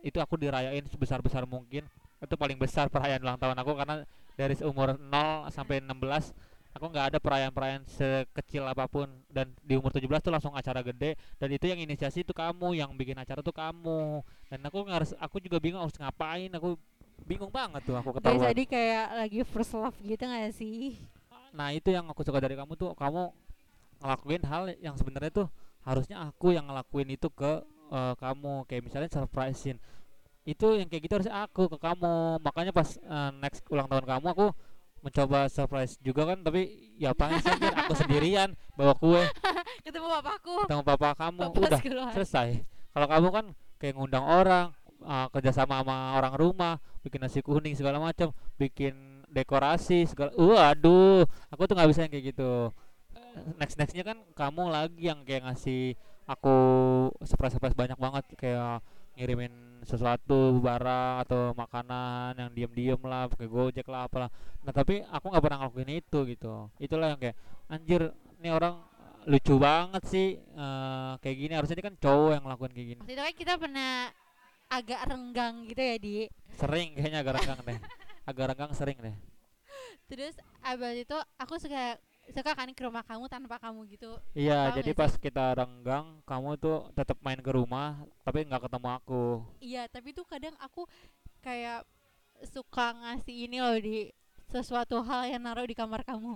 [0.00, 1.84] itu aku dirayain sebesar-besar mungkin.
[2.20, 4.04] Itu paling besar perayaan ulang tahun aku karena
[4.34, 6.32] dari umur 0 sampai 16
[6.70, 9.10] aku nggak ada perayaan-perayaan sekecil apa pun.
[9.26, 11.18] Dan di umur 17 tuh langsung acara gede.
[11.36, 14.22] Dan itu yang inisiasi itu kamu yang bikin acara tuh kamu.
[14.46, 16.50] Dan aku nggak harus aku juga bingung harus ngapain.
[16.54, 16.78] Aku
[17.26, 18.50] bingung banget tuh aku ketahuan.
[18.52, 20.96] Tadi kayak lagi first love gitu gak sih?
[21.52, 23.34] Nah itu yang aku suka dari kamu tuh kamu
[24.00, 25.48] ngelakuin hal yang sebenarnya tuh
[25.84, 27.60] harusnya aku yang ngelakuin itu ke
[27.92, 28.64] eh, kamu.
[28.70, 29.78] Kayak misalnya surprisein
[30.48, 32.40] itu yang kayak gitu harusnya aku ke kamu.
[32.40, 34.48] Makanya pas eh, next ulang tahun kamu aku
[35.01, 39.24] mencoba surprise juga kan tapi ya sih anjir, aku sendirian bawa kue.
[39.86, 40.57] Ketemu papaku.
[40.68, 42.12] Ketemu papa kamu udah keluar.
[42.12, 42.61] selesai.
[42.92, 43.44] Kalau kamu kan
[43.80, 50.05] kayak ngundang orang uh, kerjasama sama orang rumah bikin nasi kuning segala macam bikin dekorasi
[50.05, 52.74] segala waduh aku tuh nggak bisa yang kayak gitu.
[53.57, 55.96] Next nextnya kan kamu lagi yang kayak ngasih
[56.26, 56.57] aku
[57.24, 58.84] surprise surprise banyak banget kayak
[59.16, 64.30] ngirimin sesuatu barang atau makanan yang diem-diem lah pakai gojek lah apalah.
[64.64, 66.68] Nah tapi aku nggak pernah ngelakuin itu gitu.
[66.76, 67.36] Itulah yang kayak
[67.70, 68.80] anjir ini orang
[69.28, 71.52] lucu banget sih eh, kayak gini.
[71.56, 73.02] Harusnya ini kan cowok yang ngelakuin kayak gini.
[73.08, 73.92] Itu kan kita pernah
[74.70, 76.14] agak renggang gitu ya di?
[76.54, 77.78] Sering kayaknya agak renggang deh.
[78.30, 79.16] Agak renggang sering deh.
[80.06, 81.98] Terus abis itu aku suka
[82.30, 84.18] suka kan ke rumah kamu tanpa kamu gitu.
[84.34, 89.24] Iya jadi pas kita renggang kamu tuh tetap main ke rumah tapi nggak ketemu aku.
[89.58, 90.86] Iya tapi tuh kadang aku
[91.42, 91.82] kayak
[92.46, 94.08] suka ngasih ini loh di
[94.48, 96.34] sesuatu hal yang naruh di kamar kamu.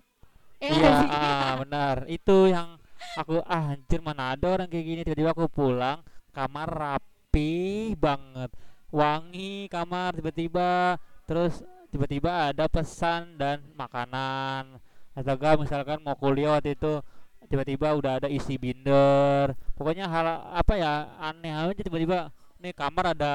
[0.63, 1.09] Eh, iya sih?
[1.11, 1.97] ah, benar.
[2.07, 2.79] Itu yang
[3.19, 5.01] aku ah anjir mana ada orang kayak gini.
[5.03, 8.51] Tiba-tiba aku pulang kamar rapi banget.
[8.95, 10.99] Wangi kamar tiba-tiba.
[11.27, 14.79] Terus tiba-tiba ada pesan dan makanan
[15.15, 16.99] atau enggak misalkan mau kuliah waktu itu
[17.47, 19.55] tiba-tiba udah ada isi binder.
[19.79, 20.93] Pokoknya hal apa ya
[21.23, 23.35] aneh aja tiba-tiba nih kamar ada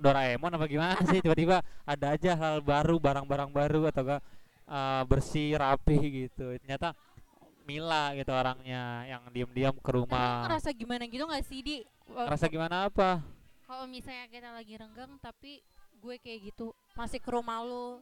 [0.00, 1.20] Doraemon apa gimana sih?
[1.24, 4.22] Tiba-tiba ada aja hal baru barang-barang baru atau enggak
[4.64, 6.56] uh, bersih rapi gitu.
[6.56, 6.96] Ternyata
[7.68, 10.42] Mila gitu orangnya yang diam-diam ke rumah.
[10.48, 11.76] ngerasa gimana gitu gak sih di?
[12.10, 13.22] Ngerasa gimana apa?
[13.68, 15.62] Kalau misalnya kita lagi renggang tapi
[16.00, 18.00] gue kayak gitu masih ke rumah lu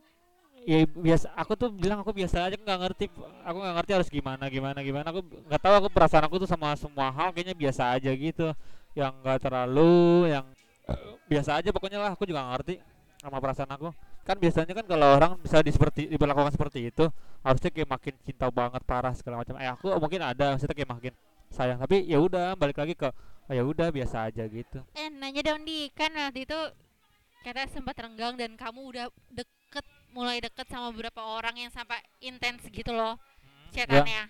[0.64, 3.04] ya biasa aku tuh bilang aku biasa aja nggak ngerti
[3.46, 5.06] aku nggak ngerti harus gimana gimana gimana.
[5.12, 8.50] Aku nggak tahu aku perasaan aku tuh sama semua hal kayaknya biasa aja gitu.
[8.96, 10.46] Yang nggak terlalu yang
[10.88, 12.74] eh, biasa aja pokoknya lah aku juga nggak ngerti
[13.22, 13.88] sama perasaan aku.
[14.24, 17.04] Kan biasanya kan kalau orang bisa di seperti diperlakukan seperti itu
[17.40, 19.56] harusnya kayak makin cinta banget parah segala macam.
[19.56, 21.12] Eh aku mungkin ada maksudnya kayak makin
[21.48, 21.78] sayang.
[21.80, 23.09] Tapi ya udah balik lagi ke
[23.48, 24.84] oh, ya udah biasa aja gitu.
[24.92, 25.88] Eh nanya dong di.
[25.96, 26.61] Kan waktu itu
[27.40, 29.57] kita sempat renggang dan kamu udah deket
[30.12, 33.20] mulai deket sama beberapa orang yang sampai intens gitu loh
[33.72, 34.22] ya chatannya.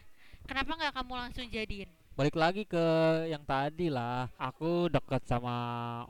[0.48, 1.90] Kenapa nggak kamu langsung jadiin?
[2.18, 2.84] Balik lagi ke
[3.30, 4.26] yang tadi lah.
[4.40, 5.54] Aku dekat sama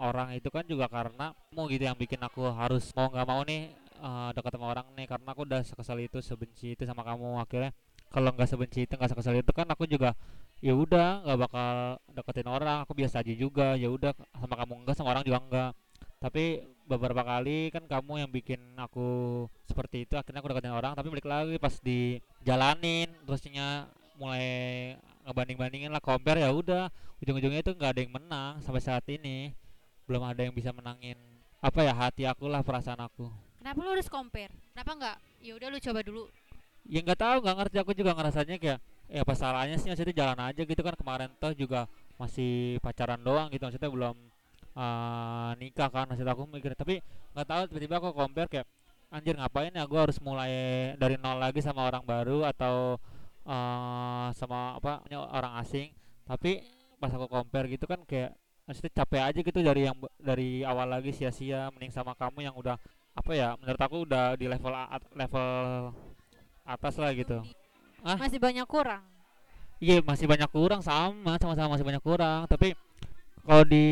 [0.00, 3.68] orang itu kan juga karena mau gitu yang bikin aku harus mau nggak mau nih
[3.98, 5.06] eh, dekat sama orang nih.
[5.10, 7.42] Karena aku udah sekesal itu sebenci itu sama kamu.
[7.42, 7.74] Akhirnya
[8.08, 10.16] kalau nggak sebenci itu nggak sekesal itu kan aku juga
[10.64, 11.74] ya udah nggak bakal
[12.14, 12.78] deketin orang.
[12.88, 15.70] Aku biasa aja juga ya udah sama kamu enggak sama orang juga enggak
[16.18, 21.08] tapi beberapa kali kan kamu yang bikin aku seperti itu akhirnya aku deketin orang tapi
[21.14, 23.86] balik lagi pas dijalanin terusnya
[24.18, 26.90] mulai ngebanding-bandingin lah compare ya udah
[27.22, 29.54] ujung-ujungnya itu nggak ada yang menang sampai saat ini
[30.10, 31.14] belum ada yang bisa menangin
[31.62, 34.54] apa ya hati aku lah perasaan aku Kenapa lu harus compare?
[34.70, 35.16] Kenapa nggak?
[35.42, 36.24] Ya udah lu coba dulu.
[36.88, 38.78] ya nggak tahu nggak ngerti aku juga ngerasanya kayak
[39.12, 41.84] ya apa salahnya sih maksudnya jalan aja gitu kan kemarin toh juga
[42.16, 44.16] masih pacaran doang gitu maksudnya belum
[44.78, 47.02] uh, nikah kan maksud aku mikir tapi
[47.34, 48.66] nggak tahu tiba-tiba aku compare kayak
[49.10, 50.52] anjir ngapain ya gue harus mulai
[51.00, 53.00] dari nol lagi sama orang baru atau
[53.42, 55.90] uh, sama apa orang asing
[56.28, 56.62] tapi
[57.02, 58.36] pas aku compare gitu kan kayak
[58.68, 62.76] maksudnya capek aja gitu dari yang dari awal lagi sia-sia mending sama kamu yang udah
[63.16, 65.48] apa ya menurut aku udah di level at- level
[66.68, 67.40] atas lah gitu
[68.02, 68.14] Ah?
[68.14, 69.02] Masih banyak kurang.
[69.78, 72.74] Iya masih banyak kurang sama sama-sama masih banyak kurang tapi
[73.44, 73.86] kalau di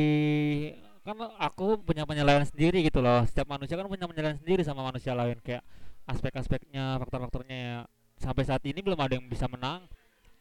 [1.06, 3.22] kan aku punya penilaian sendiri gitu loh.
[3.30, 5.38] Setiap manusia kan punya penilaian sendiri sama manusia lain.
[5.38, 5.62] Kayak
[6.06, 7.78] aspek-aspeknya faktor-faktornya ya.
[8.18, 9.86] Sampai saat ini belum ada yang bisa menang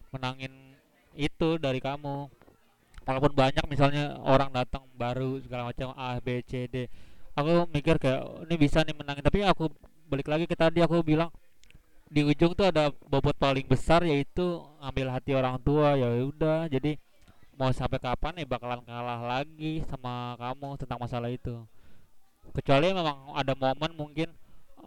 [0.09, 0.73] menangin
[1.13, 2.31] itu dari kamu.
[3.05, 6.89] Walaupun banyak misalnya orang datang baru segala macam A B C D.
[7.37, 9.21] Aku mikir kayak ini bisa nih menangin.
[9.21, 9.69] Tapi aku
[10.09, 11.29] balik lagi ke tadi aku bilang
[12.09, 15.93] di ujung tuh ada bobot paling besar yaitu ngambil hati orang tua.
[15.93, 16.97] Ya udah jadi
[17.55, 21.55] mau sampai kapan ya bakalan kalah lagi sama kamu tentang masalah itu?
[22.51, 24.29] Kecuali memang ada momen mungkin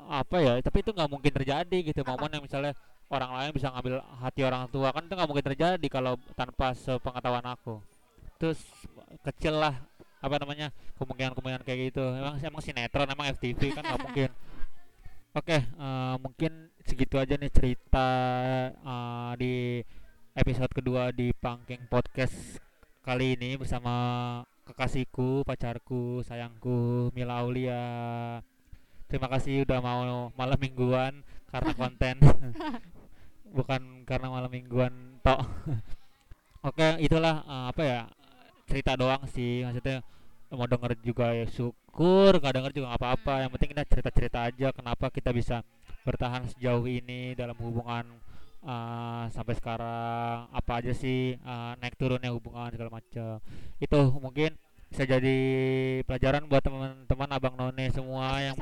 [0.09, 2.01] apa ya tapi itu nggak mungkin terjadi gitu.
[2.05, 2.17] Apa?
[2.17, 2.73] momen yang misalnya
[3.09, 7.45] orang lain bisa ngambil hati orang tua kan itu nggak mungkin terjadi kalau tanpa sepengetahuan
[7.49, 7.81] aku.
[8.37, 8.61] Terus
[9.25, 9.75] kecil lah
[10.19, 10.69] apa namanya
[11.01, 12.05] kemungkinan-kemungkinan kayak gitu.
[12.05, 14.31] Emang emang sinetron emang FTV kan nggak mungkin.
[15.37, 16.53] Oke eh, mungkin
[16.85, 18.09] segitu aja nih cerita
[18.77, 19.55] eh, di
[20.39, 22.63] episode kedua di Pangking Podcast
[23.03, 23.91] kali ini bersama
[24.71, 27.83] kekasihku, pacarku, sayangku Mila Aulia.
[29.11, 32.23] Terima kasih udah mau malam mingguan karena konten
[33.59, 35.43] bukan karena malam mingguan tok.
[36.71, 38.01] Oke, itulah eh, apa ya
[38.71, 40.07] cerita doang sih maksudnya
[40.55, 45.11] mau denger juga ya syukur nggak denger juga apa-apa yang penting kita cerita-cerita aja kenapa
[45.11, 45.67] kita bisa
[46.07, 48.07] bertahan sejauh ini dalam hubungan
[48.63, 53.39] uh, sampai sekarang apa aja sih uh, naik turunnya hubungan segala macam
[53.79, 54.55] itu mungkin
[54.89, 55.39] bisa jadi
[56.09, 58.57] pelajaran buat teman-teman abang none semua yang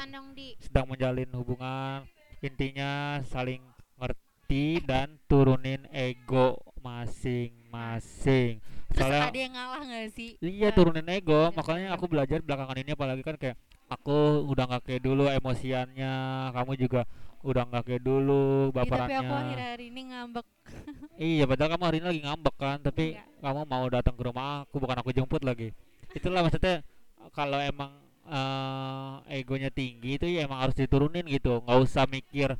[0.58, 2.02] sedang menjalin hubungan
[2.42, 3.62] intinya saling
[3.96, 8.58] ngerti dan turunin ego masing-masing
[8.96, 10.30] soalnya ada yang ngalah nggak sih?
[10.40, 10.74] Iya Ya.
[10.74, 11.94] turunin ego, Ya, makanya ya.
[12.00, 13.56] aku belajar belakangan ini apalagi kan kayak
[13.92, 16.14] aku udah nggak kayak dulu emosiannya,
[16.56, 17.04] kamu juga
[17.46, 19.18] udah nggak kayak dulu tapi baperannya.
[19.22, 20.46] aku akhir-akhir ini ngambek.
[21.16, 23.22] Iya, padahal kamu hari ini lagi ngambek kan, tapi Iya.
[23.40, 25.72] kamu mau datang ke rumah aku bukan aku jemput lagi.
[26.12, 26.84] Itulah maksudnya
[27.32, 27.92] kalau emang
[28.26, 32.58] eh, egonya tinggi itu ya emang harus diturunin gitu, nggak usah mikir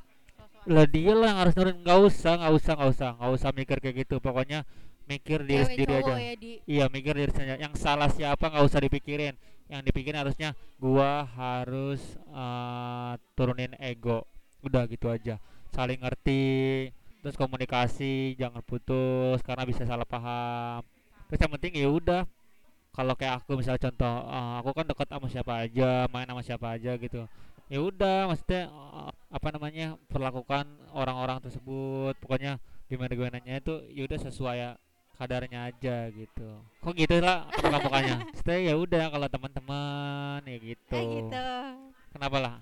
[0.66, 3.76] lah dia lah yang harus nurunin, nggak usah, nggak usah, nggak usah, nggak usah mikir
[3.78, 4.66] kayak gitu, pokoknya
[5.07, 6.14] mikir diri Cewek sendiri aja.
[6.18, 7.62] ya di Iya mikir diri sendiri.
[7.62, 9.34] Yang salah siapa nggak usah dipikirin.
[9.70, 12.03] Yang dipikirin harusnya gua harus
[12.34, 14.26] eh, turunin ego.
[14.63, 15.41] Udah gitu aja.
[15.75, 16.45] Saling ngerti.
[17.25, 20.87] Terus komunikasi jangan putus karena bisa salah paham.
[21.27, 22.23] Terus yang penting ya udah.
[22.97, 26.67] Kalau kayak aku misalnya contoh, eh, aku kan dekat sama siapa aja, main sama siapa
[26.81, 27.29] aja gitu.
[27.69, 30.65] Ya udah, maksudnya eh, apa namanya perlakukan
[30.97, 32.17] orang-orang tersebut.
[32.23, 34.59] Pokoknya gimana gimana itu ya udah sesuai
[35.17, 36.49] kadarnya aja gitu
[36.85, 37.49] kok gitu lah
[37.83, 40.93] mukanya stay ya udah kalau teman-teman ya gitu.
[40.93, 41.49] kayak gitu.
[42.15, 42.55] kenapa lah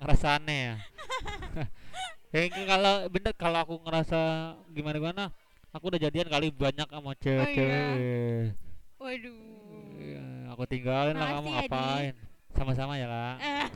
[0.00, 0.76] ngerasa aneh ya?
[2.32, 4.16] Ya kalau bener kalau aku ngerasa
[4.72, 5.24] gimana gimana
[5.68, 8.56] aku udah jadian kali banyak sama cewek-cewek.
[8.96, 9.36] Waduh.
[10.00, 10.24] Iya,
[10.56, 12.14] aku tinggalin lah kamu Makasih ya, ngapain?
[12.56, 13.66] Sama-sama ya lah Eh,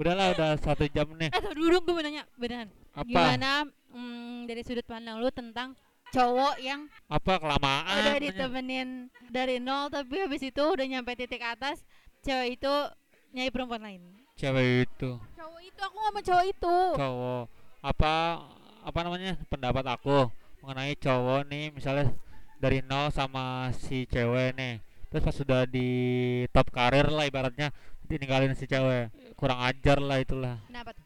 [0.00, 1.28] udahlah udah satu jam nih.
[1.28, 2.72] Eh, tunggu dulu gue mau nanya beneran.
[2.96, 3.04] apa?
[3.04, 3.50] Gimana
[3.92, 5.76] mm, dari sudut pandang lu tentang
[6.08, 8.88] cowok yang apa kelamaan udah ditemenin
[9.28, 11.84] dari nol tapi habis itu udah nyampe titik atas
[12.24, 12.74] cewek itu
[13.36, 14.02] nyari perempuan lain.
[14.38, 15.10] Cewek itu.
[15.34, 16.76] Cowok itu aku ngomong cowok itu.
[16.94, 17.44] cowok.
[17.82, 18.12] Apa
[18.86, 20.30] apa namanya pendapat aku
[20.62, 22.06] mengenai cowok nih misalnya
[22.62, 24.78] dari nol sama si cewek nih.
[25.10, 25.88] Terus pas sudah di
[26.54, 27.74] top karir lah ibaratnya
[28.06, 29.10] ditinggalin si cewek.
[29.34, 30.56] Kurang ajar lah itulah.
[30.70, 31.04] Kenapa tuh?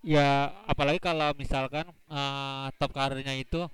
[0.00, 3.68] ya apalagi kalau misalkan eh, top karirnya itu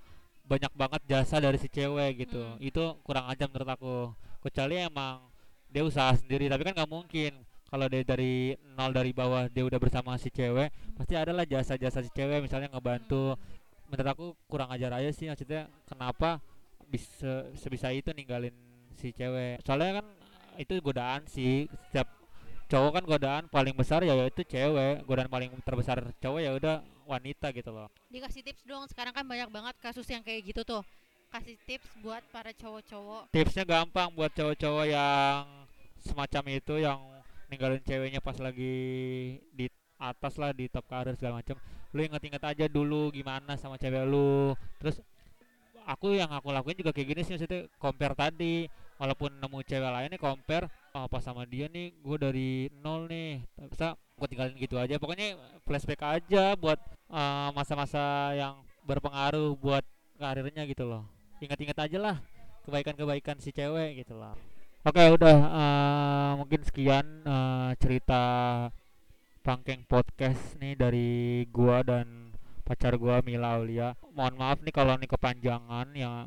[0.47, 2.43] banyak banget jasa dari si cewek gitu.
[2.43, 2.59] Hmm.
[2.63, 3.97] itu kurang ajar menurut aku.
[4.43, 5.27] Kecuali emang
[5.71, 7.46] dia usaha sendiri tapi kan nggak mungkin
[7.77, 12.01] kalau dia dari nol dari bawah dia udah bersama si cewek pasti ada lah jasa-jasa
[12.01, 13.37] si cewek misalnya ngebantu.
[13.93, 16.41] Menurut aku kurang ajar aja sih maksudnya kenapa
[16.89, 18.57] bisa sebisa itu ninggalin
[18.97, 19.61] si cewek.
[19.61, 20.07] Soalnya kan
[20.57, 22.09] itu godaan sih setiap
[22.72, 27.53] cowok kan godaan paling besar ya itu cewek godaan paling terbesar cowok ya udah wanita
[27.53, 27.93] gitu loh.
[28.09, 30.81] Dikasih tips dong sekarang kan banyak banget kasus yang kayak gitu tuh.
[31.29, 33.37] Kasih tips buat para cowok-cowok.
[33.37, 35.45] Tipsnya gampang buat cowok-cowok yang
[36.01, 37.16] semacam itu yang
[37.51, 38.75] ninggalin ceweknya pas lagi
[39.55, 39.67] di
[39.97, 41.57] atas lah di top karir segala macam
[41.97, 44.53] lu inget-inget aja dulu gimana sama cewek lu.
[44.77, 45.01] Terus
[45.89, 48.69] aku yang aku lakuin juga kayak gini sih maksudnya compare tadi.
[48.97, 52.51] Walaupun nemu cewek lainnya compare oh, pas sama dia nih gue dari
[52.85, 53.41] nol nih.
[53.73, 55.01] Bisa gue tinggalin gitu aja.
[55.01, 56.77] Pokoknya flashback aja buat
[57.09, 59.85] eh, masa-masa yang berpengaruh buat
[60.21, 61.09] karirnya gitu loh.
[61.41, 62.17] Ingat-ingat aja lah
[62.67, 64.56] kebaikan-kebaikan si cewek gitu loh
[64.87, 68.22] oke udah eh, mungkin sekian eh, cerita
[69.43, 73.95] Pangkeng Podcast nih dari gua dan pacar gua Mila Aulia.
[74.14, 76.26] Mohon maaf nih kalau nih kepanjangan ya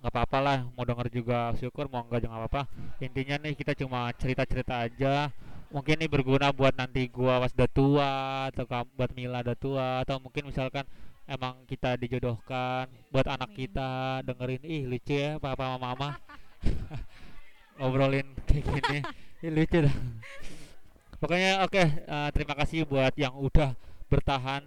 [0.00, 0.58] nggak apa-apa lah.
[0.76, 2.68] Mau denger juga syukur mau enggak juga apa-apa.
[3.00, 5.32] Intinya nih kita cuma cerita-cerita aja.
[5.72, 8.12] Mungkin ini berguna buat nanti gua pas udah tua
[8.52, 8.64] atau
[8.96, 10.84] buat Mila udah tua atau mungkin misalkan
[11.24, 16.08] emang kita dijodohkan buat anak kita dengerin ih lucu ya papa sama mama
[17.82, 18.98] ngobrolin kayak gini.
[19.42, 19.96] Ih lucu dah.
[21.18, 23.74] Pokoknya oke eh, terima kasih buat yang udah
[24.06, 24.62] bertahan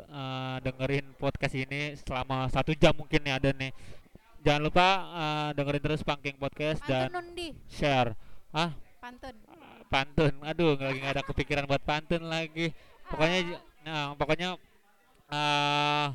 [0.00, 3.68] eh, dengerin podcast ini selama satu jam mungkin ya ada nih.
[4.40, 8.16] Jangan lupa eh, dengerin terus Pangking Podcast dan pantun di share.
[8.48, 9.36] Ah pantun.
[9.92, 10.32] Pantun.
[10.40, 12.72] Aduh lagi nggak ada kepikiran buat pantun lagi.
[13.12, 14.56] Pokoknya nah pokoknya
[15.28, 16.08] eh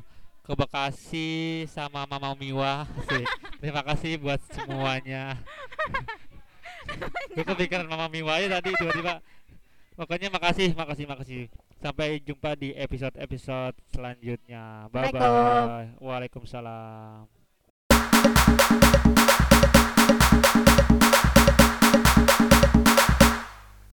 [0.50, 1.30] ke Bekasi
[1.70, 3.22] sama Mama Miwa sih.
[3.62, 5.38] Terima kasih buat semuanya
[7.34, 9.22] gue kepikiran Mama Miwa aja tadi tiba-tiba.
[9.94, 11.42] Pokoknya makasih makasih makasih.
[11.80, 14.88] Sampai jumpa di episode episode selanjutnya.
[14.92, 17.28] Bye bye waalaikumsalam